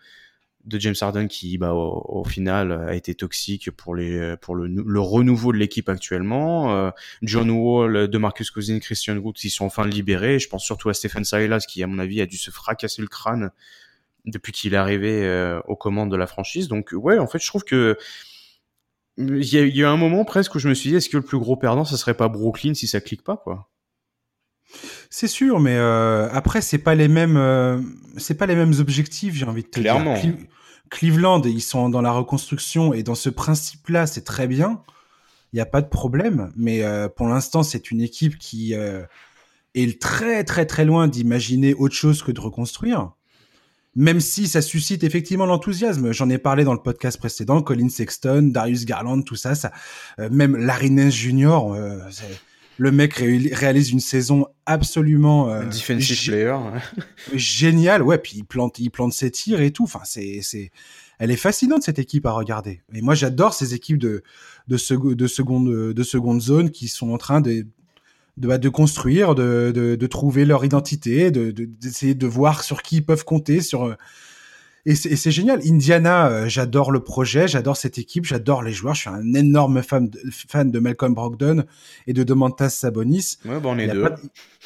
[0.66, 5.00] de James Harden qui, bah, au, final, a été toxique pour les pour le, le
[5.00, 6.74] renouveau de l'équipe actuellement.
[6.74, 6.90] Euh,
[7.22, 10.38] John Wall, de Marcus Cousins, Christian Wood, ils sont enfin libérés.
[10.38, 13.08] Je pense surtout à Stephen Silas qui, à mon avis, a dû se fracasser le
[13.08, 13.50] crâne
[14.24, 16.66] depuis qu'il est arrivé euh, aux commandes de la franchise.
[16.68, 17.96] Donc, ouais, en fait, je trouve que
[19.18, 21.08] il y a, il y a un moment presque où je me suis dit, est-ce
[21.08, 23.70] que le plus gros perdant, ça serait pas Brooklyn si ça clique pas, quoi?
[25.10, 27.80] C'est sûr, mais euh, après c'est pas les mêmes, euh,
[28.16, 30.18] c'est pas les mêmes objectifs, j'ai envie de te Clairement.
[30.20, 30.34] dire.
[30.90, 34.82] Cleveland, ils sont dans la reconstruction et dans ce principe-là, c'est très bien.
[35.52, 38.74] Il n'y a pas de problème, mais euh, pour l'instant, c'est une équipe qui
[39.74, 43.12] est très très très loin d'imaginer autre chose que de reconstruire.
[43.94, 48.50] Même si ça suscite effectivement l'enthousiasme, j'en ai parlé dans le podcast précédent, Colin Sexton,
[48.52, 49.72] Darius Garland, tout ça, ça,
[50.18, 51.60] même Larry Nance Jr
[52.78, 56.56] le mec réalise une saison absolument euh, defensive player.
[57.34, 59.84] génial ouais puis il plante il plante ses tirs et tout.
[59.84, 60.70] Enfin c'est c'est
[61.18, 62.82] elle est fascinante cette équipe à regarder.
[62.92, 64.22] Et moi j'adore ces équipes de
[64.68, 67.66] de, de seconde de seconde zone qui sont en train de
[68.36, 72.82] de, bah, de construire de, de, de trouver leur identité de d'essayer de, voir sur
[72.82, 73.96] qui ils peuvent compter sur
[74.88, 75.60] et c'est génial.
[75.66, 78.94] Indiana, euh, j'adore le projet, j'adore cette équipe, j'adore les joueurs.
[78.94, 81.64] Je suis un énorme fan de, fan de Malcolm Brogdon
[82.06, 83.38] et de Domantas Sabonis.
[83.44, 84.08] Ouais, bon, on est deux.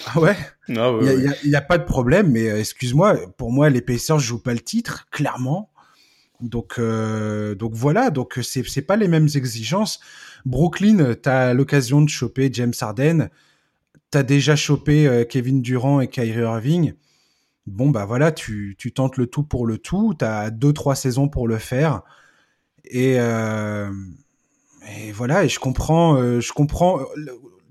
[0.04, 0.36] Ah ouais?
[0.76, 4.42] Ah il n'y a, pas de problème, mais euh, excuse-moi, pour moi, les Pacers jouent
[4.42, 5.70] pas le titre, clairement.
[6.42, 10.00] Donc, euh, donc voilà, donc c'est c'est pas les mêmes exigences.
[10.44, 13.30] Brooklyn, t'as l'occasion de choper James Harden,
[14.10, 16.92] t'as déjà chopé Kevin Durant et Kyrie Irving.
[17.70, 20.14] Bon bah voilà, tu, tu tentes le tout pour le tout.
[20.18, 22.02] T'as deux trois saisons pour le faire.
[22.84, 23.92] Et, euh,
[24.98, 27.00] et voilà, et je comprends, euh, je comprends.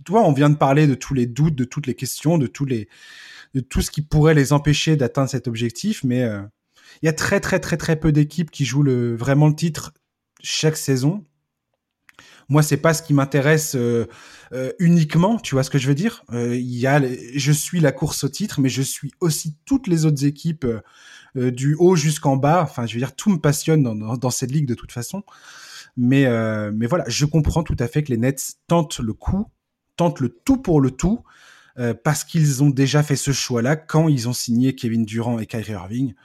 [0.05, 2.47] Tu vois, on vient de parler de tous les doutes, de toutes les questions, de
[2.47, 2.87] tous les,
[3.53, 6.41] de tout ce qui pourrait les empêcher d'atteindre cet objectif, mais euh,
[7.01, 9.93] il y a très très très très peu d'équipes qui jouent le, vraiment le titre
[10.41, 11.25] chaque saison.
[12.49, 14.07] Moi, c'est pas ce qui m'intéresse euh,
[14.53, 16.23] euh, uniquement, tu vois ce que je veux dire?
[16.33, 16.99] Euh, Il y a,
[17.35, 20.65] je suis la course au titre, mais je suis aussi toutes les autres équipes
[21.35, 22.63] du haut jusqu'en bas.
[22.63, 25.23] Enfin, je veux dire, tout me passionne dans, dans, dans cette ligue de toute façon.
[25.95, 26.25] Mais,
[26.71, 29.45] mais voilà, je comprends tout à fait que les Nets tentent le coup,
[29.95, 31.23] tentent le tout pour le tout,
[32.03, 35.73] parce qu'ils ont déjà fait ce choix-là quand ils ont signé Kevin Durant et Kyrie
[35.73, 36.15] Irving.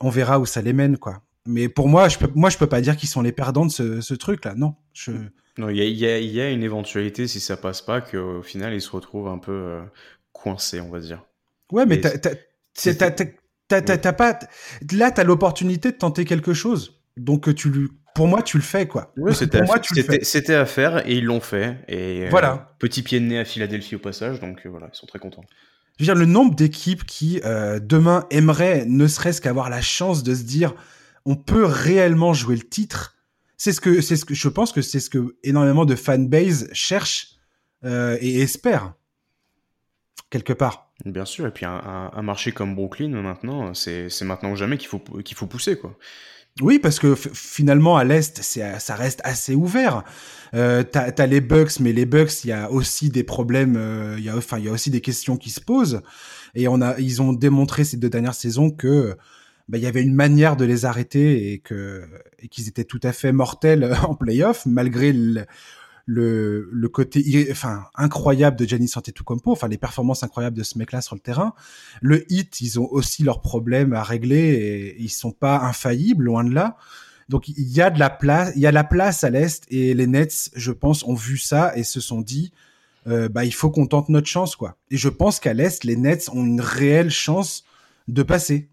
[0.00, 1.22] On verra où ça les mène, quoi.
[1.46, 3.70] Mais pour moi, je peux, moi, je peux pas dire qu'ils sont les perdants de
[3.70, 4.54] ce, ce truc-là.
[4.56, 5.12] Non, je.
[5.58, 8.42] Non, il y a, y, a, y a, une éventualité si ça passe pas qu'au
[8.42, 9.82] final ils se retrouvent un peu euh,
[10.32, 11.24] coincés, on va dire.
[11.72, 12.10] Ouais, mais t'as
[14.12, 14.38] pas
[14.92, 17.00] là t'as l'opportunité de tenter quelque chose.
[17.16, 19.12] Donc tu pour moi tu le fais quoi.
[19.16, 22.52] Oui, c'était à faire et ils l'ont fait et voilà.
[22.52, 25.18] Euh, petit pied de nez à Philadelphie au passage donc euh, voilà, ils sont très
[25.18, 25.44] contents.
[25.98, 30.34] Je veux dire le nombre d'équipes qui demain aimeraient ne serait-ce qu'avoir la chance de
[30.34, 30.74] se dire
[31.30, 33.16] on peut réellement jouer le titre.
[33.56, 36.68] C'est ce que c'est ce que je pense que c'est ce que énormément de fanbase
[36.72, 37.36] cherchent
[37.84, 38.94] euh, et espèrent
[40.28, 40.90] quelque part.
[41.04, 44.76] Bien sûr, et puis un, un, un marché comme Brooklyn maintenant, c'est maintenant ou jamais
[44.76, 45.96] qu'il faut qu'il faut pousser quoi.
[46.60, 50.02] Oui, parce que finalement à l'est, ça reste assez ouvert.
[50.52, 53.76] Euh, t'as as les Bucks, mais les Bucks, il y a aussi des problèmes.
[53.76, 56.02] Euh, il y a enfin, il y a aussi des questions qui se posent.
[56.56, 59.16] Et on a, ils ont démontré ces deux dernières saisons que
[59.70, 62.04] bah, il y avait une manière de les arrêter et que
[62.40, 65.46] et qu'ils étaient tout à fait mortels en playoff malgré le,
[66.06, 71.00] le, le côté enfin incroyable de Giannis Antetokounmpo, enfin les performances incroyables de ce mec-là
[71.02, 71.54] sur le terrain.
[72.02, 76.42] Le hit, ils ont aussi leurs problèmes à régler et ils sont pas infaillibles loin
[76.42, 76.76] de là.
[77.28, 79.94] Donc il y a de la place, il y a la place à l'est et
[79.94, 82.52] les Nets, je pense, ont vu ça et se sont dit
[83.06, 84.76] euh, bah il faut qu'on tente notre chance quoi.
[84.90, 87.62] Et je pense qu'à l'est, les Nets ont une réelle chance
[88.08, 88.68] de passer.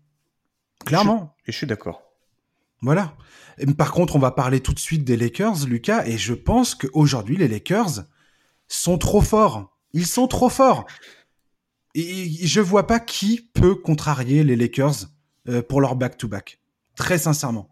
[0.85, 1.35] Clairement.
[1.45, 2.03] Et je, je suis d'accord.
[2.81, 3.15] Voilà.
[3.77, 7.37] Par contre, on va parler tout de suite des Lakers, Lucas, et je pense qu'aujourd'hui,
[7.37, 8.03] les Lakers
[8.67, 9.75] sont trop forts.
[9.93, 10.85] Ils sont trop forts.
[11.95, 15.07] Et je vois pas qui peut contrarier les Lakers
[15.49, 16.59] euh, pour leur back-to-back.
[16.95, 17.69] Très sincèrement.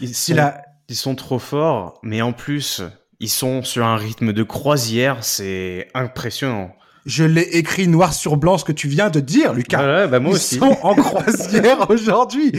[0.00, 0.64] Ils sont, la...
[0.88, 2.82] ils sont trop forts, mais en plus,
[3.20, 6.74] ils sont sur un rythme de croisière, c'est impressionnant.
[7.06, 10.06] Je l'ai écrit noir sur blanc ce que tu viens de dire, Lucas.
[10.06, 10.56] Bah moi ils aussi.
[10.58, 12.52] sont en croisière aujourd'hui.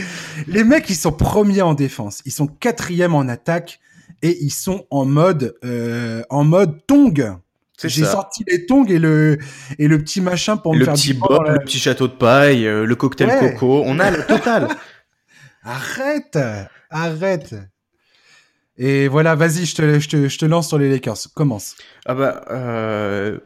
[0.48, 3.78] Les mecs, ils sont premiers en défense, ils sont quatrièmes en attaque
[4.22, 7.36] et ils sont en mode euh, en mode tong.
[7.84, 9.38] J'ai sorti les tongs et le
[9.78, 12.06] et le petit machin pour et me le faire petit du bob, le petit château
[12.06, 13.54] de paille, euh, le cocktail Ouais.
[13.54, 14.68] coco, on a le total.
[15.64, 16.38] Arrête,
[16.90, 17.54] arrête.
[18.78, 21.18] Et voilà, vas-y, je te, je, te, je te lance sur les Lakers.
[21.34, 21.76] Commence.
[22.06, 23.38] ah bah euh,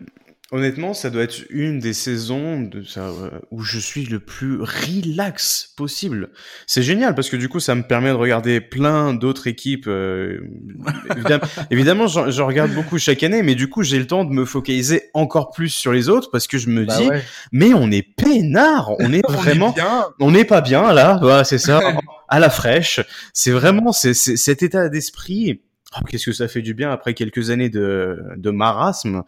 [0.53, 4.61] Honnêtement, ça doit être une des saisons de ça, euh, où je suis le plus
[4.61, 6.30] relax possible.
[6.68, 9.88] C'est génial parce que du coup, ça me permet de regarder plein d'autres équipes.
[9.88, 10.38] Euh,
[11.16, 14.44] évidemment, évidemment j'en regarde beaucoup chaque année, mais du coup, j'ai le temps de me
[14.44, 17.22] focaliser encore plus sur les autres parce que je me Bah dis, ouais.
[17.51, 19.74] mais on est peinard, on est vraiment,
[20.20, 21.18] on n'est pas bien là.
[21.20, 21.80] Voilà, c'est ça,
[22.28, 23.01] à la fraîche.
[23.32, 25.61] C'est vraiment cet état d'esprit.
[25.97, 29.22] Oh, Qu'est-ce que ça fait du bien après quelques années de, de marasme.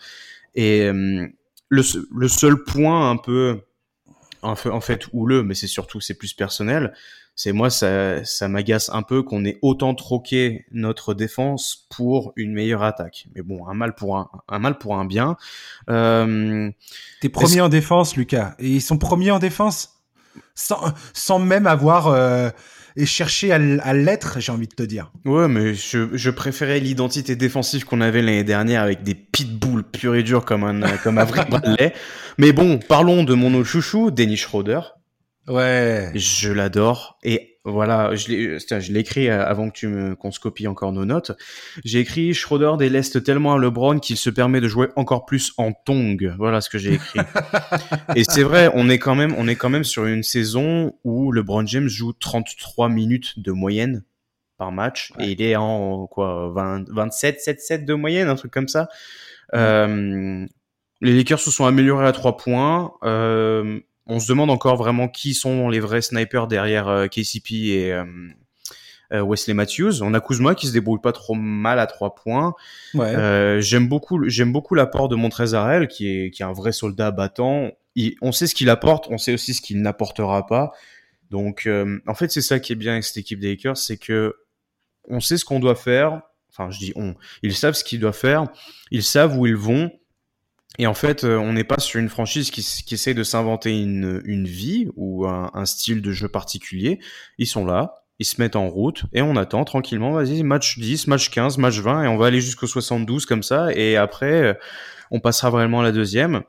[0.58, 1.24] Et euh,
[1.68, 3.60] le, le seul point un peu,
[4.42, 6.92] en fait, en fait houleux, mais c'est surtout c'est plus personnel,
[7.36, 12.52] c'est moi ça, ça m'agace un peu qu'on ait autant troqué notre défense pour une
[12.54, 13.28] meilleure attaque.
[13.36, 15.36] Mais bon, un mal pour un, un mal pour un bien.
[15.90, 16.68] Euh,
[17.20, 18.56] T'es premier en défense, Lucas.
[18.58, 20.00] Et ils sont premiers en défense
[20.56, 22.50] sans, sans même avoir euh,
[22.98, 25.12] et cherché à, à l'être, j'ai envie de te dire.
[25.24, 30.16] Ouais, mais je, je préférais l'identité défensive qu'on avait l'année dernière avec des pitbulls purs
[30.16, 31.94] et durs comme un comme Avril Bradley.
[32.38, 34.80] Mais bon, parlons de mon autre chouchou, Dennis Schroeder.
[35.48, 36.10] Ouais.
[36.14, 37.18] Je l'adore.
[37.22, 41.32] Et voilà, je l'ai, écrit avant que tu me, qu'on se copie encore nos notes.
[41.84, 45.72] J'ai écrit Schroeder déleste tellement à LeBron qu'il se permet de jouer encore plus en
[45.72, 46.34] tong.
[46.38, 47.20] Voilà ce que j'ai écrit.
[48.16, 51.30] et c'est vrai, on est quand même, on est quand même sur une saison où
[51.32, 54.04] LeBron James joue 33 minutes de moyenne
[54.56, 55.28] par match Ouais.
[55.28, 58.88] et il est en quoi 20, 27 7 7 de moyenne un truc comme ça
[59.54, 60.44] euh,
[61.00, 63.78] les Lakers se sont améliorés à 3 points euh,
[64.08, 68.02] on se demande encore vraiment qui sont les vrais snipers derrière KCP et
[69.10, 70.02] Wesley Matthews.
[70.02, 72.54] On a Kuzma qui se débrouille pas trop mal à trois points.
[72.94, 73.58] Ouais.
[73.60, 77.70] j'aime beaucoup, j'aime beaucoup l'apport de Montrezarel qui est qui est un vrai soldat battant.
[78.22, 80.72] on sait ce qu'il apporte, on sait aussi ce qu'il n'apportera pas.
[81.30, 81.68] Donc,
[82.06, 84.34] en fait, c'est ça qui est bien avec cette équipe des Lakers, c'est que
[85.08, 86.22] on sait ce qu'on doit faire.
[86.50, 87.14] Enfin, je dis on.
[87.42, 88.46] Ils savent ce qu'ils doivent faire.
[88.90, 89.90] Ils savent où ils vont.
[90.78, 93.70] Et en fait, euh, on n'est pas sur une franchise qui, qui essaie de s'inventer
[93.80, 97.00] une, une, vie ou un, un, style de jeu particulier.
[97.38, 100.12] Ils sont là, ils se mettent en route et on attend tranquillement.
[100.12, 103.72] Vas-y, match 10, match 15, match 20 et on va aller jusqu'au 72 comme ça.
[103.74, 104.54] Et après, euh,
[105.10, 106.42] on passera vraiment à la deuxième.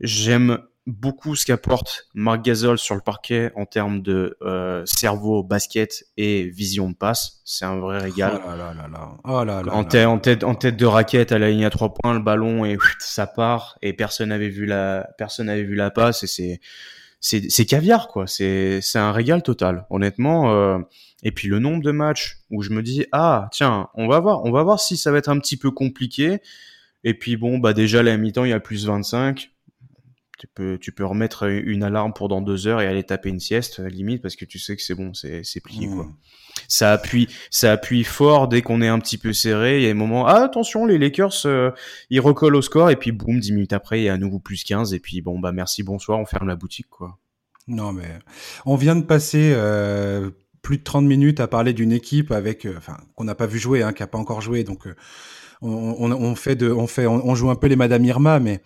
[0.00, 0.58] J'aime
[0.88, 6.48] beaucoup ce qu'apporte Marc Gasol sur le parquet en termes de euh, cerveau, basket et
[6.48, 7.42] vision de passe.
[7.44, 8.40] C'est un vrai régal.
[8.42, 11.38] Oh là là là oh là en, tête, en, tête, en tête de raquette à
[11.38, 15.06] la ligne à trois points, le ballon et ça part et personne n'avait vu la
[15.18, 16.60] personne n'avait vu la passe et c'est
[17.20, 18.26] c'est c'est caviar quoi.
[18.26, 19.86] C'est c'est un régal total.
[19.90, 20.54] Honnêtement.
[20.54, 20.78] Euh,
[21.22, 24.42] et puis le nombre de matchs où je me dis ah tiens on va voir
[24.44, 26.38] on va voir si ça va être un petit peu compliqué.
[27.04, 29.50] Et puis bon bah déjà la mi-temps il y a plus 25
[30.38, 33.40] tu peux, tu peux remettre une alarme pour dans deux heures et aller taper une
[33.40, 36.04] sieste, limite, parce que tu sais que c'est bon, c'est, c'est plié, quoi.
[36.04, 36.14] Mmh.
[36.68, 39.78] Ça appuie, ça appuie fort dès qu'on est un petit peu serré.
[39.78, 41.72] Il y a des moments, ah, attention, les Lakers, euh,
[42.10, 44.38] ils recollent au score, et puis boum, dix minutes après, il y a à nouveau
[44.38, 47.18] plus 15, et puis bon, bah, merci, bonsoir, on ferme la boutique, quoi.
[47.66, 48.08] Non, mais
[48.64, 50.30] on vient de passer, euh,
[50.62, 53.58] plus de 30 minutes à parler d'une équipe avec, euh, enfin, qu'on n'a pas vu
[53.58, 54.86] jouer, hein, qui a pas encore joué, donc,
[55.62, 58.38] on, on, on, fait de, on fait, on, on joue un peu les Madame Irma,
[58.38, 58.62] mais,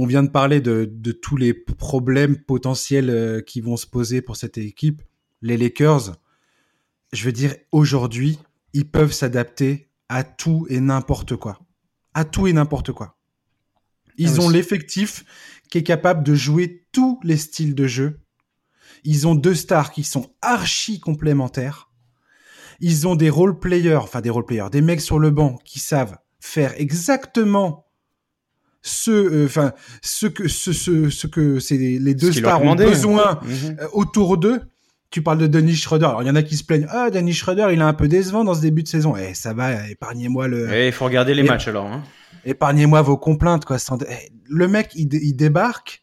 [0.00, 4.36] on vient de parler de, tous les problèmes potentiels euh, qui vont se poser pour
[4.36, 5.02] cette équipe.
[5.42, 6.16] Les Lakers,
[7.12, 8.38] je veux dire, aujourd'hui,
[8.74, 11.58] ils peuvent s'adapter à tout et n'importe quoi.
[12.14, 13.18] À tout et n'importe quoi.
[14.18, 15.24] Ils ah ont l'effectif
[15.68, 18.20] qui est capable de jouer tous les styles de jeu.
[19.02, 21.90] Ils ont deux stars qui sont archi complémentaires.
[22.78, 25.80] Ils ont des role players, enfin des role players, des mecs sur le banc qui
[25.80, 27.87] savent faire exactement
[28.82, 29.72] ce, euh, enfin,
[30.02, 33.76] ce que, ce, ce, ce que c'est les deux stars ont besoin mhm.
[33.80, 34.60] euh, autour d'eux.
[35.10, 36.04] Tu parles de Denis Schroeder.
[36.04, 36.86] Alors, il y en a qui se plaignent.
[36.90, 39.16] Ah, Denis Schroeder, il est un peu décevant dans ce début de saison.
[39.16, 40.70] Eh, ça va, épargnez-moi le.
[40.70, 41.86] Eh, il faut regarder les matchs alors.
[41.86, 42.02] Hein.
[42.44, 43.78] Épargnez-moi vos complaintes, quoi.
[43.78, 46.02] Eh, le mec, il, il, débarque.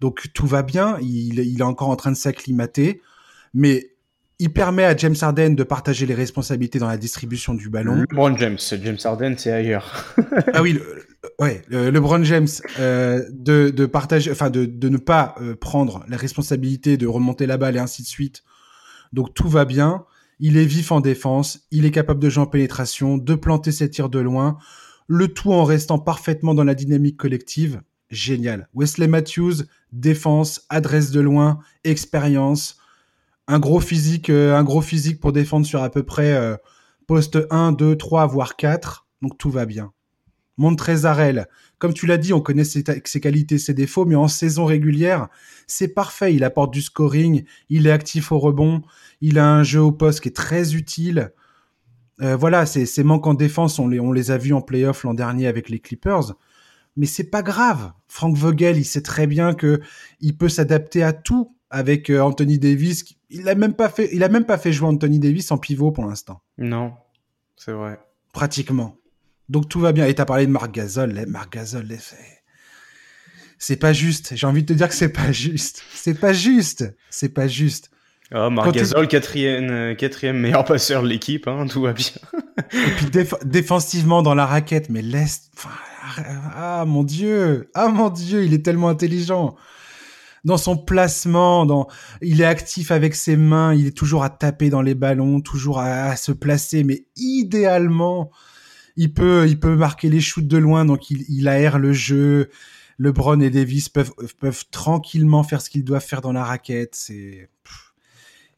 [0.00, 0.96] Donc, tout va bien.
[1.02, 3.02] Il, il est encore en train de s'acclimater.
[3.52, 3.90] Mais
[4.38, 8.04] il permet à James Harden de partager les responsabilités dans la distribution du ballon.
[8.10, 10.14] LeBron James, James Harden, c'est ailleurs.
[10.52, 11.06] ah oui, le,
[11.40, 16.18] ouais, LeBron James euh, de, de partager, enfin de, de ne pas euh, prendre la
[16.18, 18.42] responsabilité de remonter la balle et ainsi de suite.
[19.12, 20.04] Donc tout va bien.
[20.38, 23.88] Il est vif en défense, il est capable de jouer en pénétration, de planter ses
[23.88, 24.58] tirs de loin,
[25.08, 27.80] le tout en restant parfaitement dans la dynamique collective.
[28.10, 28.68] Génial.
[28.74, 32.76] Wesley Matthews, défense, adresse de loin, expérience
[33.48, 36.56] un gros physique, euh, un gros physique pour défendre sur à peu près euh,
[37.06, 39.06] poste 1, 2, 3, voire 4.
[39.22, 39.92] Donc tout va bien.
[40.58, 44.64] Montrezarel, comme tu l'as dit, on connaît ses, ses, qualités, ses défauts, mais en saison
[44.64, 45.28] régulière,
[45.66, 46.34] c'est parfait.
[46.34, 48.82] Il apporte du scoring, il est actif au rebond,
[49.20, 51.32] il a un jeu au poste qui est très utile.
[52.22, 55.12] Euh, voilà, ces manques en défense, on les, on les a vus en playoff l'an
[55.12, 56.32] dernier avec les Clippers.
[56.96, 57.92] Mais c'est pas grave.
[58.08, 59.80] Frank Vogel, il sait très bien que
[60.20, 64.28] il peut s'adapter à tout avec Anthony Davis il a même pas fait, il a
[64.28, 66.42] même pas fait jouer Anthony Davis en pivot pour l'instant.
[66.58, 66.94] Non,
[67.56, 67.98] c'est vrai.
[68.32, 68.96] Pratiquement.
[69.48, 70.06] Donc tout va bien.
[70.06, 71.24] Et t'as parlé de Marc Gasol.
[71.26, 71.86] Marc Gasol,
[73.58, 74.34] c'est pas juste.
[74.34, 75.82] J'ai envie de te dire que c'est pas juste.
[75.94, 76.94] C'est pas juste.
[77.10, 77.90] C'est pas juste.
[78.34, 82.06] Oh, Marc Gasol, quatrième, euh, quatrième meilleur passeur de l'équipe, hein, tout va bien.
[82.72, 83.06] Et puis
[83.44, 85.50] défensivement dans la raquette, mais laisse.
[86.54, 89.56] Ah mon dieu, ah mon dieu, il est tellement intelligent
[90.46, 91.88] dans son placement, dans,
[92.22, 95.80] il est actif avec ses mains, il est toujours à taper dans les ballons, toujours
[95.80, 98.30] à, se placer, mais idéalement,
[98.96, 102.48] il peut, il peut marquer les shoots de loin, donc il, il aère le jeu.
[102.98, 106.94] LeBron et Davis peuvent, peuvent tranquillement faire ce qu'ils doivent faire dans la raquette.
[106.94, 107.50] C'est,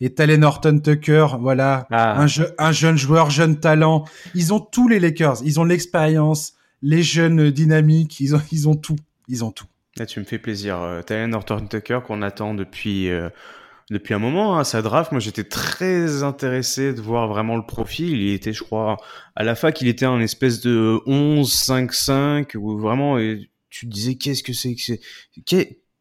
[0.00, 2.22] et Talen Horton Tucker, voilà, ah.
[2.22, 2.26] un,
[2.58, 4.04] un jeune joueur, jeune talent.
[4.34, 5.38] Ils ont tous les Lakers.
[5.42, 8.20] Ils ont l'expérience, les jeunes dynamiques.
[8.20, 8.96] Ils ont, ils ont tout.
[9.26, 9.66] Ils ont tout
[10.06, 10.80] tu me fais plaisir.
[10.80, 13.28] Euh, Tyler Norton Tucker qu'on attend depuis euh,
[13.90, 15.12] depuis un moment, hein, sa draft.
[15.12, 18.20] Moi, j'étais très intéressé de voir vraiment le profil.
[18.20, 18.96] Il était, je crois,
[19.34, 23.18] à la fac, il était un espèce de 11 5 5 où vraiment
[23.70, 25.00] tu te disais qu'est-ce que c'est que c'est?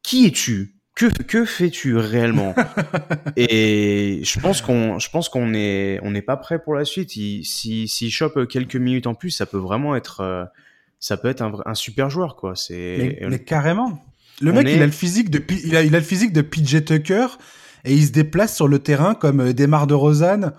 [0.04, 0.78] Qui es-tu?
[0.96, 2.56] Que, que fais-tu réellement?
[3.38, 7.16] Et je pense qu'on, je pense qu'on est, on n'est pas prêt pour la suite.
[7.16, 10.44] Il, si, s'il chope quelques minutes en plus, ça peut vraiment être, euh,
[11.00, 12.56] ça peut être un, un super joueur, quoi.
[12.56, 14.04] C'est mais, carrément.
[14.42, 16.86] Le mec, il a le physique de il a, il a le physique de PJ
[16.86, 17.28] Tucker
[17.86, 20.54] et il se déplace sur le terrain comme euh, Desmar de Rosanne.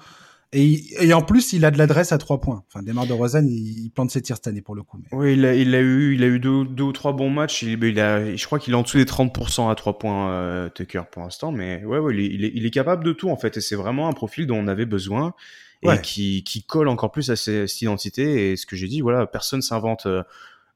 [0.54, 2.64] Et, et, en plus, il a de l'adresse à trois points.
[2.68, 4.98] Enfin, Desmar de Rosanne, il, il, plante ses tirs cette année pour le coup.
[4.98, 5.18] Mais...
[5.18, 7.62] Oui, il a, il a eu, il a eu deux, deux ou trois bons matchs.
[7.62, 10.70] Il, il a, je crois qu'il est en dessous des 30% à trois points euh,
[10.70, 11.52] Tucker pour l'instant.
[11.52, 13.58] Mais ouais, ouais, il est, il est, capable de tout en fait.
[13.58, 15.34] Et c'est vraiment un profil dont on avait besoin
[15.82, 16.00] et ouais.
[16.00, 18.52] qui, qui colle encore plus à cette identité.
[18.52, 20.22] Et ce que j'ai dit, voilà, personne s'invente euh,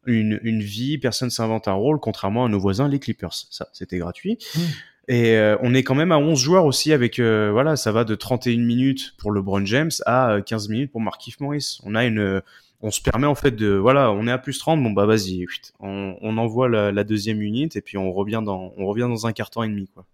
[0.07, 3.35] une, une vie, personne s'invente un rôle, contrairement à nos voisins, les Clippers.
[3.51, 4.39] Ça, c'était gratuit.
[4.55, 4.61] Mmh.
[5.09, 8.05] Et euh, on est quand même à 11 joueurs aussi avec, euh, voilà, ça va
[8.05, 11.81] de 31 minutes pour LeBron James à 15 euh, minutes pour Markif Morris.
[11.83, 12.41] On a une,
[12.83, 15.45] on se permet en fait de, voilà, on est à plus 30, bon bah vas-y,
[15.81, 19.27] on, on envoie la, la, deuxième unité et puis on revient dans, on revient dans
[19.27, 20.07] un carton et demi, quoi.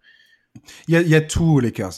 [0.89, 1.93] Il y a, il y a tout, Lakers.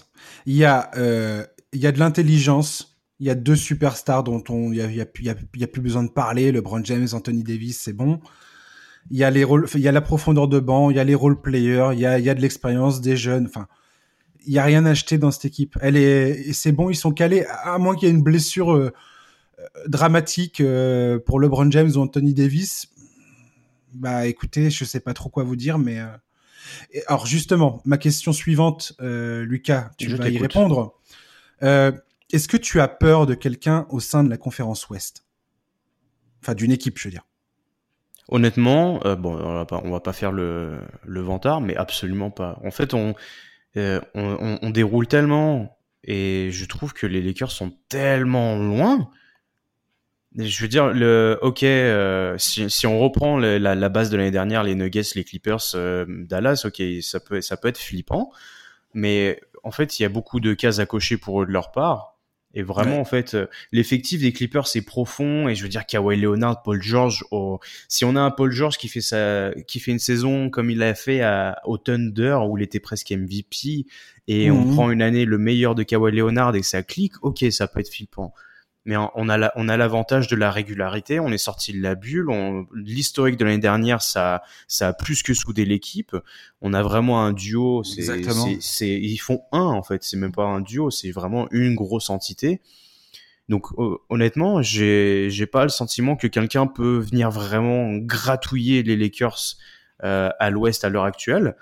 [0.46, 2.98] Il y a, euh, il y a de l'intelligence.
[3.18, 5.30] Il y a deux superstars dont on, il y a, il y a, il y
[5.30, 6.52] a, il y a plus besoin de parler.
[6.52, 8.20] LeBron James, Anthony Davis, c'est bon
[9.10, 11.04] il y a les rôles, il y a la profondeur de banc, il y a
[11.04, 13.46] les role players, il y a, il y a de l'expérience des jeunes.
[13.46, 13.66] Enfin,
[14.46, 15.78] il y a rien à acheter dans cette équipe.
[15.80, 17.44] Elle est, c'est bon, ils sont calés.
[17.46, 18.92] À moins qu'il y ait une blessure euh,
[19.86, 22.88] dramatique euh, pour LeBron James ou Anthony Davis.
[23.94, 26.06] Bah, écoutez, je sais pas trop quoi vous dire, mais euh...
[26.92, 30.94] Et alors justement, ma question suivante, euh, Lucas, tu je vas y répondre.
[31.62, 31.92] Euh,
[32.32, 35.24] est-ce que tu as peur de quelqu'un au sein de la conférence Ouest?
[36.42, 37.26] Enfin, d'une équipe, je veux dire.
[38.28, 42.60] Honnêtement, euh, bon, on va pas, va pas faire le, le vantard, mais absolument pas.
[42.64, 43.14] En fait, on,
[43.76, 49.10] euh, on, on, déroule tellement, et je trouve que les Lakers sont tellement loin.
[50.36, 51.64] Je veux dire, le, ok,
[52.38, 55.74] si, on reprend la, la, base de l'année dernière, les Nuggets, les Clippers,
[56.06, 58.30] Dallas, ok, ça peut, ça peut être flippant,
[58.94, 61.72] mais en fait, il y a beaucoup de cases à cocher pour eux de leur
[61.72, 62.16] part.
[62.52, 63.00] Et vraiment, ouais.
[63.00, 65.48] en fait, euh, l'effectif des Clippers, c'est profond.
[65.48, 68.76] Et je veux dire, Kawhi Leonard, Paul George, oh, si on a un Paul George
[68.76, 72.58] qui fait sa, qui fait une saison comme il l'a fait à, au Thunder, où
[72.58, 73.86] il était presque MVP,
[74.26, 74.56] et mmh.
[74.56, 77.80] on prend une année le meilleur de Kawhi Leonard et ça clique, ok, ça peut
[77.80, 78.34] être flippant
[78.86, 81.20] mais on a la, on a l'avantage de la régularité.
[81.20, 82.28] On est sorti de la bulle.
[82.74, 86.16] L'historique de l'année dernière, ça, ça a plus que soudé l'équipe.
[86.62, 87.84] On a vraiment un duo.
[87.84, 88.00] C'est,
[88.88, 90.02] ils font un en fait.
[90.02, 90.90] C'est même pas un duo.
[90.90, 92.62] C'est vraiment une grosse entité.
[93.50, 93.66] Donc
[94.08, 99.56] honnêtement, j'ai, j'ai pas le sentiment que quelqu'un peut venir vraiment gratouiller les Lakers
[100.04, 101.56] euh, à l'Ouest à l'heure actuelle.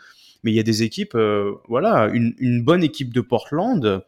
[0.44, 4.04] Mais il y a des équipes, euh, voilà, une, une bonne équipe de Portland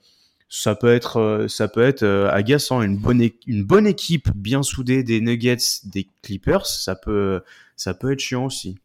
[0.50, 2.82] ça peut être euh, ça peut être euh, agaçant.
[2.82, 7.40] Une bonne une bonne équipe bien soudée des Nuggets des Clippers ça peut
[7.76, 8.76] ça peut être chiant aussi.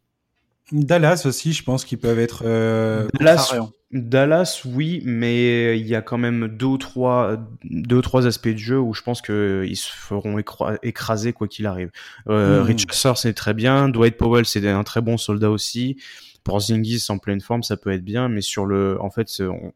[0.72, 3.52] Dallas aussi je pense qu'ils peuvent être euh, Dallas
[3.92, 8.48] Dallas oui mais il y a quand même deux ou trois deux ou trois aspects
[8.48, 10.38] de jeu où je pense que ils se feront
[10.82, 11.90] écraser quoi qu'il arrive.
[12.28, 12.66] Euh, mmh.
[12.66, 13.88] Richardson c'est très bien.
[13.88, 15.96] Dwight Powell c'est un très bon soldat aussi
[16.46, 19.72] pour Zingis en pleine forme, ça peut être bien, mais sur le, en fait, on,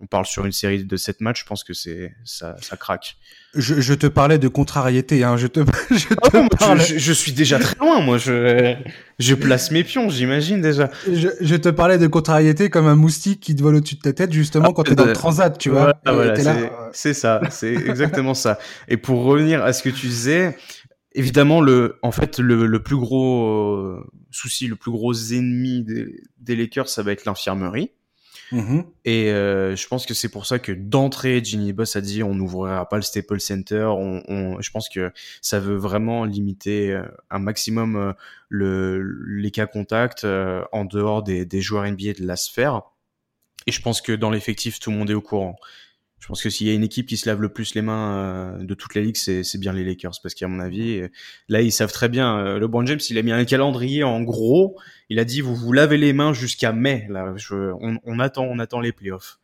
[0.00, 3.18] on parle sur une série de 7 matchs, je pense que c'est ça, ça craque.
[3.54, 5.36] Je, je, te parlais de contrariété, hein.
[5.36, 5.60] je te,
[5.90, 6.82] je, te oh, parlais...
[6.82, 8.74] je, je, suis déjà très loin, moi, je,
[9.18, 10.90] je place mes pions, j'imagine déjà.
[11.12, 14.14] Je, je, te parlais de contrariété comme un moustique qui te vole au-dessus de ta
[14.14, 15.92] tête, justement, ah, quand t'es dans le transat, tu vois.
[16.06, 18.58] Voilà, voilà, c'est ça, c'est exactement ça.
[18.88, 20.56] Et pour revenir à ce que tu disais,
[21.16, 26.22] évidemment, le, en fait, le, le plus gros euh, souci, le plus gros ennemi des,
[26.38, 27.90] des Lakers, ça va être l'infirmerie.
[28.52, 28.82] Mmh.
[29.04, 32.34] Et euh, je pense que c'est pour ça que d'entrée, Ginny Boss a dit on
[32.34, 33.86] n'ouvrira pas le Staples Center.
[33.88, 35.12] On, on, je pense que
[35.42, 38.12] ça veut vraiment limiter euh, un maximum euh,
[38.48, 39.02] le,
[39.40, 42.82] les cas contacts euh, en dehors des, des joueurs NBA de la sphère.
[43.66, 45.56] Et je pense que dans l'effectif, tout le monde est au courant.
[46.26, 48.16] Je pense que s'il y a une équipe qui se lave le plus les mains
[48.18, 50.14] euh, de toute la ligue, c'est bien les Lakers.
[50.20, 51.08] Parce qu'à mon avis, euh,
[51.48, 52.36] là, ils savent très bien.
[52.38, 54.76] Euh, LeBron James, il a mis un calendrier en gros.
[55.08, 57.06] Il a dit, vous vous lavez les mains jusqu'à mai.
[57.10, 59.38] Là, je, on, on, attend, on attend les playoffs.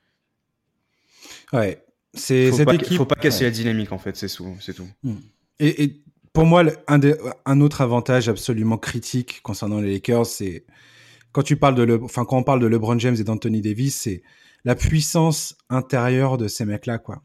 [1.52, 1.84] Ouais.
[2.14, 2.96] C'est cette pas, équipe.
[2.96, 3.50] Faut pas casser ouais.
[3.50, 4.16] la dynamique, en fait.
[4.16, 4.56] C'est tout.
[4.60, 4.88] C'est tout.
[5.04, 5.18] Hmm.
[5.60, 6.02] Et, et,
[6.32, 10.64] pour moi, un, autre avantage absolument critique concernant les Lakers, c'est
[11.30, 13.94] quand tu parles de le, enfin, quand on parle de LeBron James et d'Anthony Davis,
[13.94, 14.24] c'est
[14.64, 17.22] la puissance intérieure de ces mecs-là, quoi.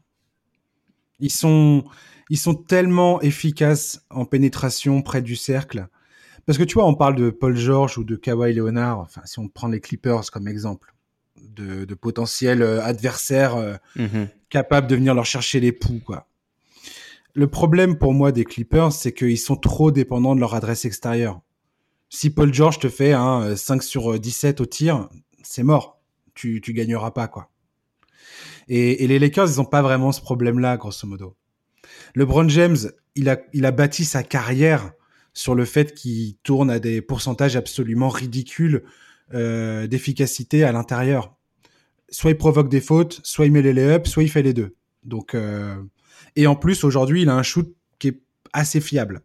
[1.20, 1.84] Ils sont,
[2.30, 5.88] ils sont tellement efficaces en pénétration près du cercle.
[6.46, 9.38] Parce que tu vois, on parle de Paul George ou de Kawhi Leonard, enfin, si
[9.38, 10.94] on prend les Clippers comme exemple,
[11.36, 14.28] de, de potentiels euh, adversaires euh, mm-hmm.
[14.48, 16.26] capables de venir leur chercher les poux, quoi.
[17.34, 21.40] Le problème pour moi des Clippers, c'est qu'ils sont trop dépendants de leur adresse extérieure.
[22.08, 25.08] Si Paul George te fait un 5 sur 17 au tir,
[25.42, 25.97] c'est mort
[26.38, 27.50] tu, gagneras pas, quoi.
[28.68, 31.36] Et, les Lakers, ils ont pas vraiment ce problème-là, grosso modo.
[32.14, 32.76] LeBron James,
[33.14, 34.92] il a, il a bâti sa carrière
[35.32, 38.84] sur le fait qu'il tourne à des pourcentages absolument ridicules
[39.34, 41.34] euh, d'efficacité à l'intérieur.
[42.10, 44.76] Soit il provoque des fautes, soit il met les lay-ups, soit il fait les deux.
[45.04, 45.76] Donc, euh,
[46.36, 48.22] et en plus aujourd'hui, il a un shoot qui est
[48.52, 49.22] assez fiable.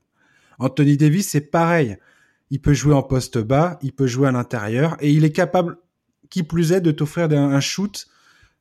[0.59, 1.97] Anthony Davis, c'est pareil.
[2.49, 5.78] Il peut jouer en poste bas, il peut jouer à l'intérieur, et il est capable,
[6.34, 8.08] qui plus est, de t'offrir un shoot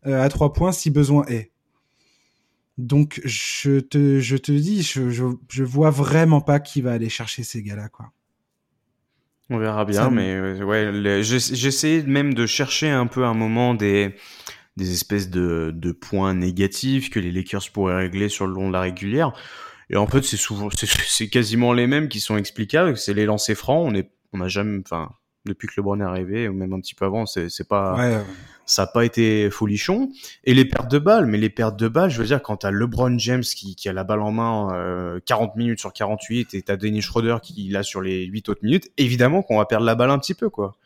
[0.07, 1.53] euh, à trois points si besoin est.
[2.77, 7.09] Donc je te, je te dis, je, je, je vois vraiment pas qui va aller
[7.09, 8.13] chercher ces gars-là, quoi.
[9.49, 14.15] On verra bien, mais euh, ouais, j'essaie même de chercher un peu un moment des,
[14.77, 18.75] des espèces de, de points négatifs que les Lakers pourraient régler sur le long de
[18.75, 19.33] la régulière.
[19.89, 22.99] Et en fait, c'est souvent, c'est quasiment les mêmes qui sont explicables.
[22.99, 23.87] C'est les lancers francs.
[23.87, 25.11] On est, on a jamais, enfin,
[25.45, 28.25] depuis que LeBron est arrivé, ou même un petit peu avant, c'est pas, ouais.
[28.65, 30.11] ça a pas été folichon.
[30.45, 32.71] Et les pertes de balles, mais les pertes de balles, je veux dire, quand t'as
[32.71, 36.63] LeBron James qui, qui a la balle en main euh, 40 minutes sur 48 et
[36.63, 39.95] t'as Dennis Schroeder qui l'a sur les 8 autres minutes, évidemment qu'on va perdre la
[39.95, 40.77] balle un petit peu, quoi.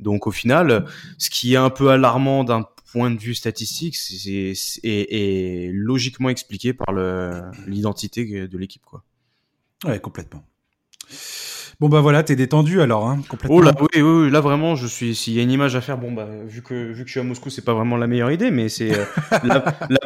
[0.00, 0.86] Donc au final,
[1.18, 6.72] ce qui est un peu alarmant d'un point de vue statistique, c'est est, logiquement expliqué
[6.72, 6.92] par
[7.66, 9.04] l'identité de l'équipe, quoi.
[9.84, 10.44] Ouais, complètement.
[11.80, 13.56] Bon bah voilà, t'es détendu alors, hein, complètement.
[13.56, 15.14] Oh là, oui, oui, là vraiment, je suis.
[15.14, 17.20] S'il y a une image à faire, bon bah vu que vu que je suis
[17.20, 19.04] à Moscou, c'est pas vraiment la meilleure idée, mais c'est euh,
[19.44, 19.60] la,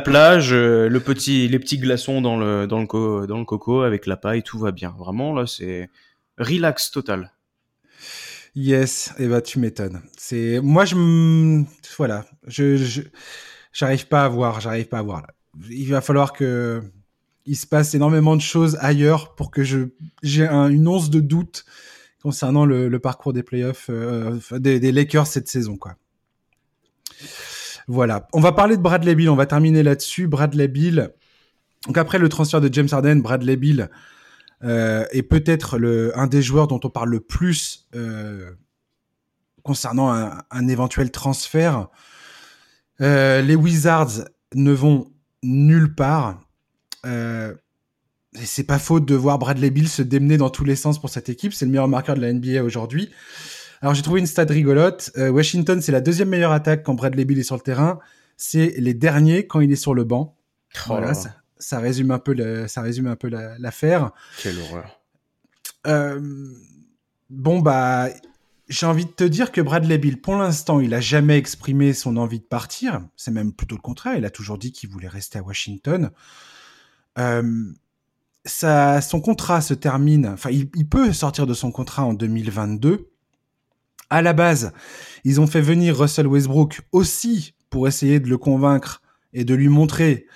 [0.04, 4.06] plage, euh, le petit, les petits glaçons dans le dans le dans le coco avec
[4.06, 4.94] la paille, tout va bien.
[4.98, 5.90] Vraiment là, c'est
[6.38, 7.32] relax total.
[8.54, 10.02] Yes, et eh bah tu m'étonnes.
[10.16, 11.64] C'est moi je
[11.96, 13.02] voilà, je
[13.72, 15.28] j'arrive pas à voir, j'arrive pas à voir là.
[15.70, 16.82] Il va falloir que
[17.48, 19.88] il se passe énormément de choses ailleurs pour que je
[20.22, 21.64] j'ai une once de doute
[22.22, 25.96] concernant le, parcours des playoffs euh, des, Lakers cette saison quoi.
[27.88, 30.26] Voilà, on va parler de Bradley Bill, on va terminer là-dessus.
[30.26, 31.10] Bradley Bill.
[31.86, 33.88] Donc après le transfert de James Harden, Bradley Bill
[34.62, 38.50] euh, est peut-être le un des joueurs dont on parle le plus euh,
[39.62, 41.88] concernant un, éventuel transfert.
[43.00, 44.24] les Wizards
[44.54, 45.10] ne vont
[45.42, 46.47] nulle part.
[47.06, 47.54] Euh,
[48.34, 51.28] c'est pas faute de voir Bradley Bill se démener dans tous les sens pour cette
[51.28, 51.52] équipe.
[51.52, 53.10] C'est le meilleur marqueur de la NBA aujourd'hui.
[53.80, 55.10] Alors j'ai trouvé une stat rigolote.
[55.16, 57.98] Euh, Washington, c'est la deuxième meilleure attaque quand Bradley Bill est sur le terrain.
[58.36, 60.36] C'est les derniers quand il est sur le banc.
[60.76, 61.14] Oh voilà,
[61.58, 64.10] ça, résume un peu le, ça résume un peu l'affaire.
[64.42, 65.00] Quelle horreur.
[65.86, 66.20] Euh,
[67.30, 68.08] bon bah,
[68.68, 72.16] j'ai envie de te dire que Bradley Bill, pour l'instant, il a jamais exprimé son
[72.16, 73.00] envie de partir.
[73.16, 74.16] C'est même plutôt le contraire.
[74.16, 76.10] Il a toujours dit qu'il voulait rester à Washington.
[77.18, 77.72] Euh,
[78.44, 83.10] ça, son contrat se termine, enfin, il, peut sortir de son contrat en 2022.
[84.10, 84.72] À la base,
[85.24, 89.02] ils ont fait venir Russell Westbrook aussi pour essayer de le convaincre
[89.34, 90.26] et de lui montrer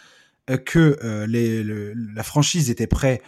[0.51, 3.23] euh, que euh, les, la franchise était prête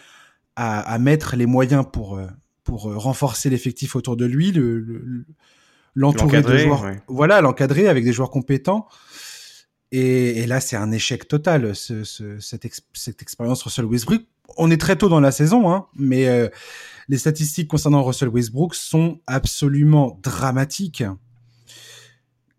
[0.55, 2.19] à, à, mettre les moyens pour,
[2.63, 4.53] pour renforcer l'effectif autour de lui,
[5.95, 8.87] l'entourer le, de joueurs, voilà, l'encadrer avec des joueurs compétents.
[9.91, 14.23] Et, là, c'est un échec total, ce, cette, cette, expérience Russell Westbrook.
[14.57, 16.49] On est très tôt dans la saison, hein, mais euh,
[17.07, 21.03] les statistiques concernant Russell Westbrook sont absolument dramatiques.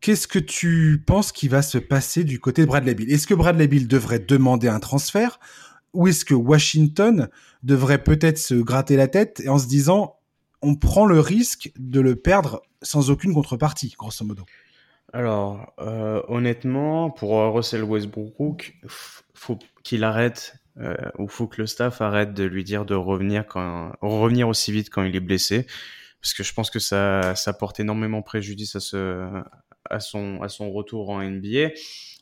[0.01, 3.35] Qu'est-ce que tu penses qui va se passer du côté de Bradley Bill Est-ce que
[3.35, 5.41] Bradley Bill devrait demander un transfert?
[5.95, 7.29] Ou est-ce que Washington
[7.63, 10.17] devrait peut-être se gratter la tête en se disant
[10.63, 14.45] on prend le risque de le perdre sans aucune contrepartie, grosso modo?
[15.13, 18.75] Alors, euh, honnêtement, pour euh, Russell Westbrook,
[19.35, 23.47] faut qu'il arrête, euh, ou faut que le staff arrête de lui dire de revenir
[23.47, 25.67] quand, revenir aussi vite quand il est blessé,
[26.21, 29.43] parce que je pense que ça, ça porte énormément préjudice à ce,
[29.91, 31.71] à son, à son retour en NBA.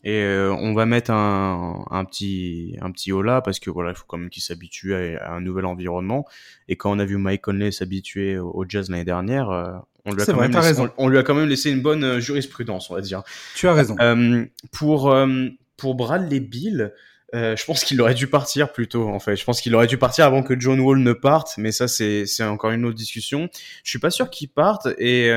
[0.06, 3.90] Et euh, on va mettre un, un petit, un petit haut là parce que voilà,
[3.90, 6.26] il faut quand même qu'il s'habitue à, un nouvel environnement.
[6.68, 10.26] Et quand on a vu Mike Conley s'habituer au, jazz l'année dernière, on lui, a
[10.26, 13.00] quand même laissé, on, lui a quand même laissé une bonne euh, jurisprudence, on va
[13.00, 13.22] dire.
[13.54, 13.96] Tu as raison.
[14.00, 15.48] Euh, pour, euh,
[15.78, 16.92] pour Bradley Bill,
[17.34, 19.34] euh, je pense qu'il aurait dû partir plutôt, en fait.
[19.36, 22.26] Je pense qu'il aurait dû partir avant que John Wall ne parte, mais ça, c'est,
[22.26, 23.48] c'est encore une autre discussion.
[23.82, 25.32] Je suis pas sûr qu'il parte, et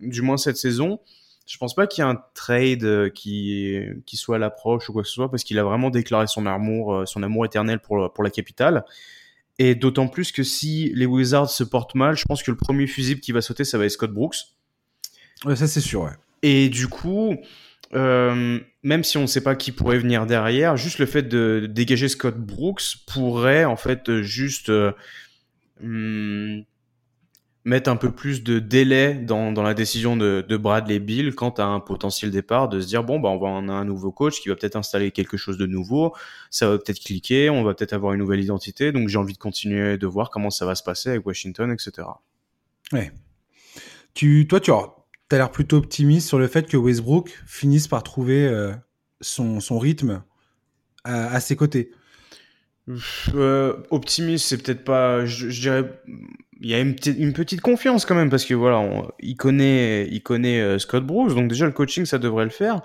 [0.00, 1.00] du moins cette saison,
[1.52, 5.02] je pense pas qu'il y ait un trade qui, qui soit à l'approche ou quoi
[5.02, 8.24] que ce soit, parce qu'il a vraiment déclaré son amour, son amour éternel pour, pour
[8.24, 8.86] la capitale.
[9.58, 12.86] Et d'autant plus que si les Wizards se portent mal, je pense que le premier
[12.86, 14.36] fusible qui va sauter, ça va être Scott Brooks.
[15.44, 16.12] Ouais, ça c'est sûr, ouais.
[16.42, 17.36] Et du coup,
[17.92, 21.68] euh, même si on ne sait pas qui pourrait venir derrière, juste le fait de
[21.70, 24.92] dégager Scott Brooks pourrait en fait juste euh,
[25.82, 26.62] hmm,
[27.64, 31.50] mettre un peu plus de délai dans, dans la décision de, de Bradley Bill quant
[31.50, 34.10] à un potentiel départ, de se dire bon bah on va on a un nouveau
[34.10, 36.12] coach qui va peut-être installer quelque chose de nouveau,
[36.50, 39.38] ça va peut-être cliquer, on va peut-être avoir une nouvelle identité, donc j'ai envie de
[39.38, 42.08] continuer de voir comment ça va se passer avec Washington, etc.
[42.92, 43.12] Ouais.
[44.14, 44.92] Tu, toi, tu as,
[45.30, 48.72] l'air plutôt optimiste sur le fait que Westbrook finisse par trouver euh,
[49.20, 50.22] son, son rythme
[51.04, 51.92] à, à ses côtés.
[53.34, 55.24] Euh, optimiste, c'est peut-être pas.
[55.24, 56.02] Je, je, dirais,
[56.62, 60.08] il y a une, une, petite confiance quand même parce que voilà, on, il connaît,
[60.10, 62.80] il connaît euh, Scott Bruce, donc déjà le coaching ça devrait le faire.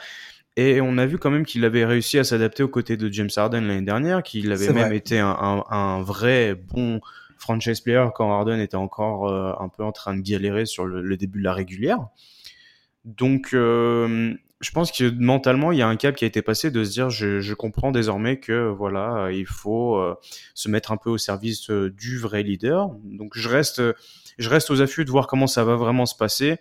[0.55, 3.29] Et on a vu quand même qu'il avait réussi à s'adapter aux côtés de James
[3.35, 4.97] Harden l'année dernière, qu'il avait même vrai.
[4.97, 6.99] été un, un, un, vrai bon
[7.37, 11.03] franchise player quand Harden était encore euh, un peu en train de galérer sur le,
[11.03, 12.07] le début de la régulière.
[13.05, 16.71] Donc euh, je pense que mentalement, il y a un cap qui a été passé
[16.71, 20.15] de se dire, je, je comprends désormais que voilà, il faut euh,
[20.55, 22.89] se mettre un peu au service euh, du vrai leader.
[23.03, 23.81] Donc je reste,
[24.37, 26.57] je reste aux affûts de voir comment ça va vraiment se passer.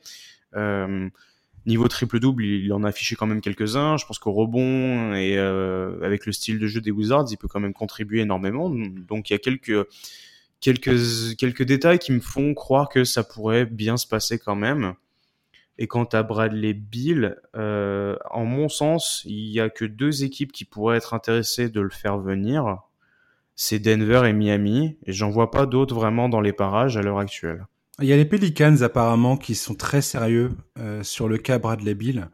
[0.54, 1.08] Euh,
[1.66, 3.96] niveau triple double, il, en a affiché quand même quelques-uns.
[3.96, 7.48] Je pense qu'au rebond et euh, avec le style de jeu des Wizards, il peut
[7.48, 8.70] quand même contribuer énormément.
[8.70, 9.86] Donc il y a quelques
[10.60, 14.94] quelques quelques détails qui me font croire que ça pourrait bien se passer quand même.
[15.78, 20.52] Et quant à Bradley Bill, euh, en mon sens, il y a que deux équipes
[20.52, 22.78] qui pourraient être intéressées de le faire venir.
[23.56, 24.96] C'est Denver et Miami.
[25.04, 27.66] Et j'en vois pas d'autres vraiment dans les parages à l'heure actuelle.
[28.00, 31.94] Il y a les Pelicans apparemment qui sont très sérieux euh, sur le cas Bradley
[31.94, 32.28] Bill.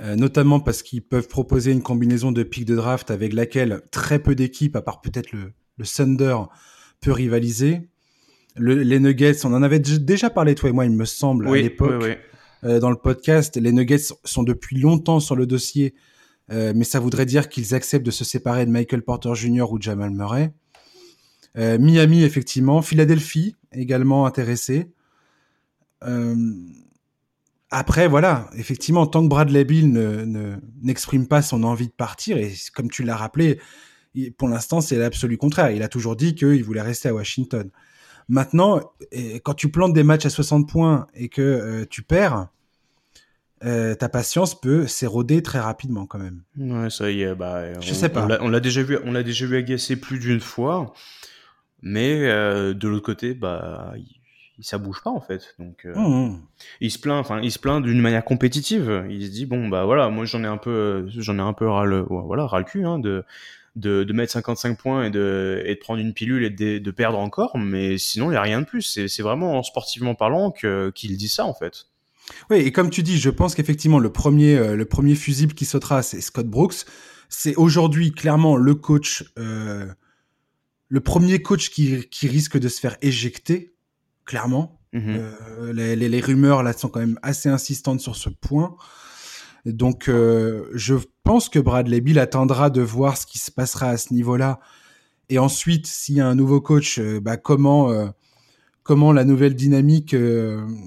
[0.00, 4.18] Euh, notamment parce qu'ils peuvent proposer une combinaison de pics de draft avec laquelle très
[4.18, 6.36] peu d'équipes, à part peut-être le, le Thunder,
[7.00, 7.88] peut rivaliser.
[8.56, 11.60] Le, les Nuggets, on en avait déjà parlé toi et moi, il me semble, oui,
[11.60, 12.02] à l'époque.
[12.02, 12.16] Oui, oui
[12.62, 13.56] dans le podcast.
[13.56, 15.94] Les Nuggets sont depuis longtemps sur le dossier,
[16.50, 19.72] euh, mais ça voudrait dire qu'ils acceptent de se séparer de Michael Porter Jr.
[19.72, 20.52] ou Jamal Murray.
[21.56, 22.82] Euh, Miami, effectivement.
[22.82, 24.90] Philadelphie, également intéressé.
[26.04, 26.34] Euh,
[27.70, 32.52] après, voilà, effectivement, tant que Bradley Bill ne, n'exprime pas son envie de partir, et
[32.74, 33.58] comme tu l'as rappelé,
[34.36, 35.70] pour l'instant, c'est l'absolu contraire.
[35.70, 37.70] Il a toujours dit qu'il voulait rester à Washington.
[38.28, 38.80] Maintenant,
[39.42, 42.48] quand tu plantes des matchs à 60 points et que euh, tu perds,
[43.64, 46.42] euh, ta patience peut s'éroder très rapidement quand même.
[46.56, 47.34] Ouais, ça y est.
[47.34, 48.26] Bah, je on, sais pas.
[48.40, 50.92] On l'a déjà vu, on l'a déjà vu agacer plus d'une fois,
[51.80, 55.54] mais euh, de l'autre côté, bah, il, ça bouge pas en fait.
[55.60, 56.40] Donc, euh, mmh.
[56.80, 59.04] il se plaint, enfin, il se plaint d'une manière compétitive.
[59.08, 61.68] Il se dit bon, bah voilà, moi j'en ai un peu, j'en ai un peu
[61.68, 63.24] ras le, voilà, ras le cul hein, de
[63.76, 66.90] de, de, mettre 55 points et de, et de prendre une pilule et de, de
[66.90, 68.98] perdre encore, mais sinon il n'y a rien de plus.
[69.06, 71.86] C'est vraiment sportivement parlant qu'il dit ça en fait.
[72.50, 75.64] Oui, et comme tu dis, je pense qu'effectivement le premier, euh, le premier fusible qui
[75.64, 76.84] sautera, c'est Scott Brooks.
[77.28, 79.86] C'est aujourd'hui clairement le coach, euh,
[80.88, 83.74] le premier coach qui, qui risque de se faire éjecter,
[84.24, 84.78] clairement.
[84.92, 85.16] Mm -hmm.
[85.16, 88.76] euh, les, les, les, rumeurs là sont quand même assez insistantes sur ce point.
[89.64, 93.96] Donc, euh, je pense que Bradley Bill attendra de voir ce qui se passera à
[93.96, 94.60] ce niveau-là.
[95.28, 98.08] Et ensuite, s'il y a un nouveau coach, euh, bah, comment, euh,
[98.82, 100.16] comment la nouvelle dynamique,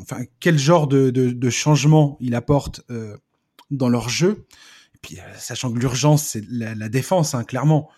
[0.01, 2.81] enfin, quel genre de, changement il apporte
[3.71, 4.45] dans leur jeu?
[4.95, 7.89] Et puis, sachant que l'urgence, c'est la, la, défense, hein, clairement.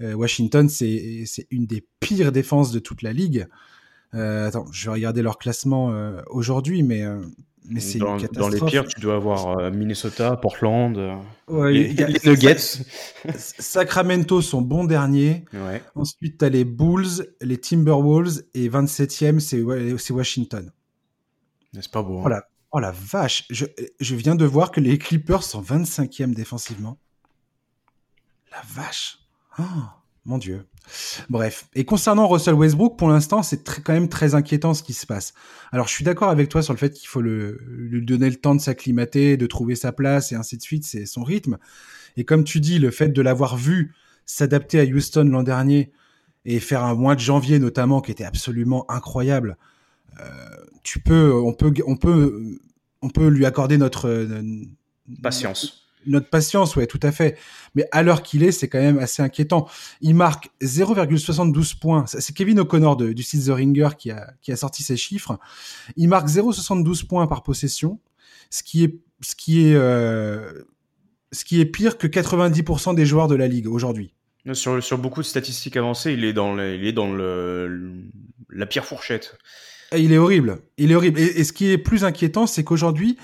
[0.00, 3.46] Washington, c'est une des pires défenses de toute la ligue.
[4.12, 5.92] attends, je vais regarder leur classement
[6.30, 7.04] aujourd'hui, mais
[7.68, 11.14] mais c'est dans, dans, les pires, tu dois avoir euh, Minnesota, Portland, euh,
[11.48, 12.82] ouais, les, y a, les Nuggets.
[13.36, 15.44] Sacramento sont bons derniers.
[15.52, 15.82] Ouais.
[15.94, 20.70] Ensuite, tu as les Bulls, les Timberwolves et 27e, c'est Washington.
[21.72, 22.18] C'est pas beau.
[22.18, 22.22] Hein.
[22.24, 23.66] Oh, la, oh la vache, je,
[24.00, 26.98] je viens de voir que les Clippers sont 25e défensivement.
[28.50, 29.18] La vache.
[29.58, 29.62] Oh,
[30.24, 30.66] mon Dieu.
[31.28, 31.66] Bref.
[31.74, 35.34] Et concernant Russell Westbrook, pour l'instant, c'est quand même très inquiétant ce qui se passe.
[35.72, 38.54] Alors, je suis d'accord avec toi sur le fait qu'il faut lui donner le temps
[38.54, 41.58] de s'acclimater, de trouver sa place et ainsi de suite, c'est son rythme.
[42.16, 43.94] Et comme tu dis, le fait de l'avoir vu
[44.26, 45.92] s'adapter à Houston l'an dernier
[46.44, 49.56] et faire un mois de janvier notamment qui était absolument incroyable,
[50.20, 50.24] euh,
[50.82, 52.58] tu peux, on peut, on peut,
[53.02, 54.42] on peut lui accorder notre euh,
[55.22, 57.38] patience notre patience, ouais, tout à fait.
[57.74, 59.68] Mais à l'heure qu'il est, c'est quand même assez inquiétant.
[60.00, 62.04] Il marque 0,72 points.
[62.06, 65.38] C'est Kevin O'Connor du site The Ringer qui a, qui a sorti ces chiffres.
[65.96, 68.00] Il marque 0,72 points par possession,
[68.50, 70.64] ce qui est, ce qui est, euh,
[71.32, 74.14] ce qui est pire que 90% des joueurs de la ligue aujourd'hui.
[74.54, 77.92] Sur, sur beaucoup de statistiques avancées, il est dans, le, il est dans le,
[78.48, 79.36] la pire fourchette.
[79.92, 80.58] Et il est horrible.
[80.78, 81.20] Il est horrible.
[81.20, 83.18] Et, et ce qui est plus inquiétant, c'est qu'aujourd'hui,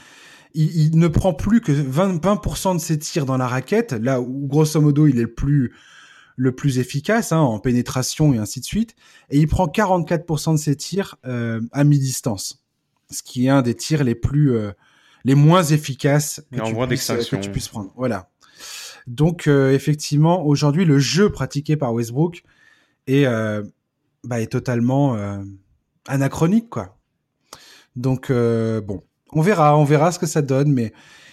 [0.57, 4.20] il, il, ne prend plus que 20%, 20 de ses tirs dans la raquette, là
[4.20, 5.72] où grosso modo il est le plus
[6.36, 8.94] le plus efficace hein, en pénétration et ainsi de suite.
[9.30, 12.62] Et il prend 44% de ses tirs euh, à mi-distance,
[13.11, 14.72] ce qui est un des tirs les plus euh,
[15.24, 17.92] les moins efficaces que, tu puisses, que tu puisses prendre.
[17.96, 18.30] Voilà.
[19.07, 22.42] Donc euh, effectivement, aujourd'hui, le jeu pratiqué par Westbrook
[23.07, 23.26] est,
[24.24, 25.16] bah, est totalement
[26.07, 26.98] anachronique, quoi.
[27.94, 29.02] Donc bon,
[29.33, 30.93] on verra, on verra ce que ça donne, mais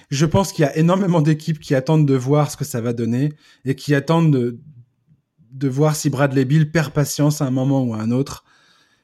[0.09, 2.93] je pense qu'il y a énormément d'équipes qui attendent de voir ce que ça va
[2.93, 3.33] donner
[3.65, 7.97] et qui attendent de, voir si Bradley Bill perd patience à un moment ou à
[7.97, 8.43] un autre.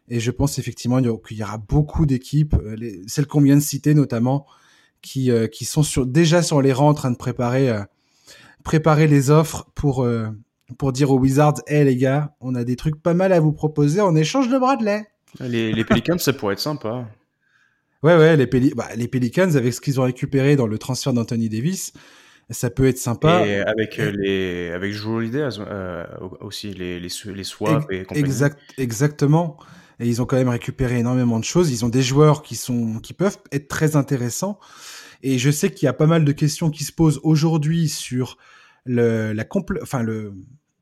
[0.09, 2.75] Et je pense effectivement qu'il y aura beaucoup d'équipes, euh,
[3.07, 4.45] celles qu'on vient de citer notamment,
[5.01, 10.07] qui, euh, sont déjà sur les rangs en train de préparer, euh, les offres pour,
[10.91, 14.01] dire aux Wizards, hé les gars, on a des trucs pas mal à vous proposer
[14.01, 15.07] en échange de Bradley.
[15.39, 17.07] Les, les Pelicans, ça pourrait être sympa.
[18.01, 18.45] Ouais, ouais, les,
[18.75, 21.93] bah, les Pelicans, avec ce qu'ils ont récupéré dans le transfert d'Anthony Davis,
[22.49, 23.45] ça peut être sympa.
[23.45, 26.05] Et avec euh, les, avec Joe Holiday euh,
[26.39, 28.25] aussi, les, les, les swaps et compagnie.
[28.25, 29.57] Exact, exactement.
[29.99, 31.71] Et ils ont quand même récupéré énormément de choses.
[31.71, 34.59] Ils ont des joueurs qui sont, qui peuvent être très intéressants.
[35.21, 38.37] Et je sais qu'il y a pas mal de questions qui se posent aujourd'hui sur
[38.85, 40.33] le, la compl enfin le,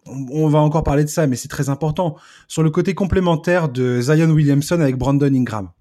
[0.05, 2.15] on, va encore parler de ça, mais c'est très important
[2.47, 5.71] sur le côté complémentaire de Zion Williamson avec Brandon Ingram.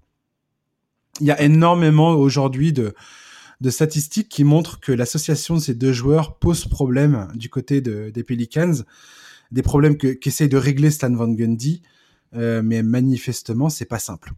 [1.19, 2.93] Il y a énormément aujourd'hui de,
[3.69, 8.23] statistiques qui montrent que l'association de ces deux joueurs pose problème du côté de, des
[8.23, 8.83] Pelicans,
[9.51, 11.81] des problèmes qu'essaye de régler Stan Van Gundy,
[12.35, 14.31] euh, mais manifestement c'est pas simple.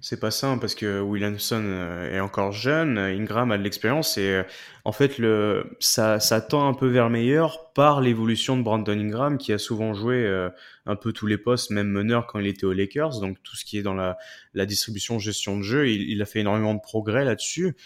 [0.00, 4.28] C'est pas simple parce que Williamson euh, est encore jeune, Ingram a de l'expérience et
[4.28, 4.42] euh,
[4.84, 9.52] en fait le ça tend un peu vers meilleur par l'évolution de Brandon Ingram qui
[9.52, 10.48] a souvent joué
[10.88, 13.64] un peu tous les postes, même meneur quand il était aux Lakers, donc tout ce
[13.64, 14.16] qui est dans la,
[14.54, 17.76] la distribution, gestion de jeu, il, a fait énormément de progrès là-dessus.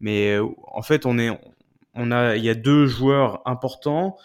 [0.00, 1.30] Mais euh, en fait, on est,
[1.94, 4.16] on a, il y a deux joueurs importants,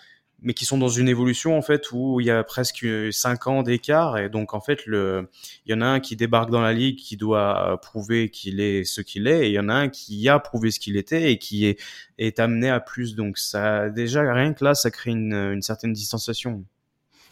[0.41, 3.61] mais qui sont dans une évolution en fait où il y a presque cinq ans
[3.61, 5.29] d'écart et donc en fait le,
[5.65, 8.85] il y en a un qui débarque dans la ligue qui doit prouver qu'il est
[8.85, 11.33] ce qu'il est et il y en a un qui a prouvé ce qu'il était
[11.33, 11.77] et qui est,
[12.19, 13.15] est amené à plus.
[13.15, 16.63] Donc ça, déjà rien que là, ça crée une, une certaine distanciation.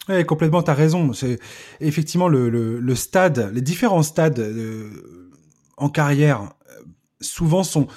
[0.08, 1.12] Ouais, complètement, tu as raison.
[1.12, 1.38] C'est
[1.80, 4.90] effectivement le, stade, les différents stades euh,
[5.76, 6.82] en carrière euh,
[7.20, 7.88] souvent sont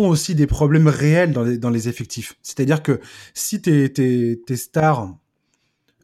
[0.00, 2.36] aussi des problèmes réels dans les, effectifs.
[2.42, 3.00] C'est-à-dire que
[3.32, 5.14] si tes, tes, tes stars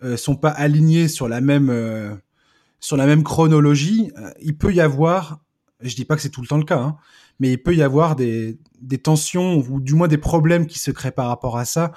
[0.03, 2.14] euh, sont pas alignés sur la même euh,
[2.81, 4.11] sur chronologie,
[4.41, 5.45] il peut y avoir,
[5.83, 6.97] je dis pas que c'est tout le temps le cas, hein,
[7.41, 8.59] mais il peut y avoir des,
[9.03, 11.93] tensions ou du moins des problèmes qui se créent par rapport à ça.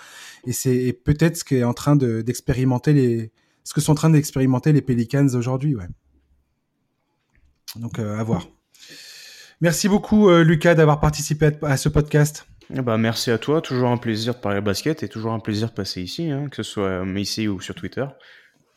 [0.48, 3.32] Et c'est peut-être ce qu'est en train d'expérimenter les,
[3.64, 5.88] ce que sont en train d'expérimenter les Pelicans aujourd'hui, ouais.
[7.76, 8.48] Donc à voir.
[9.64, 12.46] Merci beaucoup, euh, Lucas, d'avoir participé à, ce podcast.
[12.70, 13.62] Bah, merci à toi.
[13.62, 16.58] Toujours un plaisir de parler basket et toujours un plaisir de passer ici, hein, que
[16.58, 18.06] ce soit euh, ici ou sur Twitter.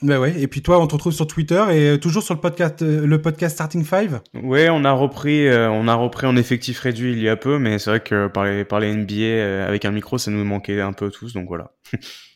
[0.03, 0.39] Bah ouais.
[0.41, 3.23] Et puis toi, on te retrouve sur Twitter et euh, toujours sur le podcast, le
[3.23, 4.21] podcast Starting Five.
[4.35, 7.79] Ouais, on a repris, on a repris en effectif réduit il y a peu, mais
[7.79, 11.33] c'est vrai que parler, parler NBA avec un micro, ça nous manquait un peu tous,
[11.33, 11.73] donc voilà.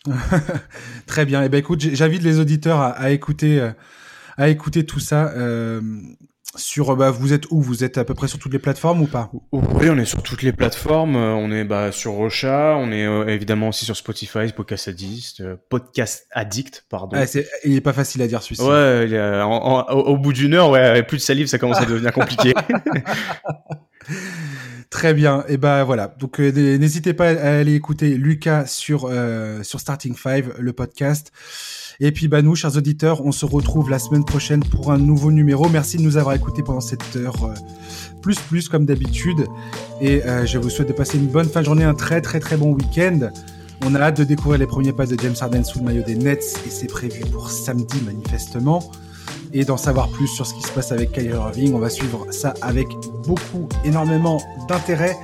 [1.06, 1.42] Très bien.
[1.42, 3.70] Et eh ben écoute, j'invite les auditeurs à, écouter,
[4.38, 5.32] à écouter tout ça.
[5.36, 5.80] Euh,
[6.56, 7.62] sur, bah, vous êtes où?
[7.62, 9.30] Vous êtes à peu près sur toutes les plateformes ou pas?
[9.52, 11.14] Oui, on est sur toutes les plateformes.
[11.14, 12.76] Euh, on est bah, sur Rocha.
[12.76, 17.16] On est euh, évidemment aussi sur Spotify, Podcast Addict, euh, Podcast Addict, pardon.
[17.20, 17.24] Ah,
[17.64, 18.62] il est pas facile à dire celui-ci.
[18.62, 19.08] Ouais,
[19.90, 22.52] au, bout d'une heure, ouais, plus de salive, ça commence à devenir compliqué.
[24.90, 25.44] Très bien.
[25.46, 26.08] Et ben voilà.
[26.18, 29.08] Donc n'hésitez pas à aller écouter Lucas sur
[29.62, 31.30] sur Starting Five, le podcast.
[32.02, 35.30] Et puis bah nous, chers auditeurs, on se retrouve la semaine prochaine pour un nouveau
[35.30, 35.68] numéro.
[35.68, 37.54] Merci de nous avoir écoutés pendant cette heure euh,
[38.22, 39.46] plus plus comme d'habitude.
[40.00, 42.40] Et euh, je vous souhaite de passer une bonne fin de journée, un très très
[42.40, 43.30] très bon week-end.
[43.84, 46.14] On a hâte de découvrir les premiers pas de James Harden sous le maillot des
[46.14, 48.90] Nets et c'est prévu pour samedi manifestement.
[49.52, 52.26] Et d'en savoir plus sur ce qui se passe avec Kyrie Irving, on va suivre
[52.30, 52.88] ça avec
[53.26, 55.16] beaucoup, énormément d'intérêt.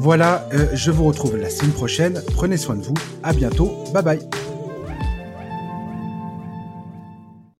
[0.00, 2.22] Voilà, euh, je vous retrouve la semaine prochaine.
[2.34, 2.94] Prenez soin de vous.
[3.22, 3.72] À bientôt.
[3.92, 4.20] Bye bye.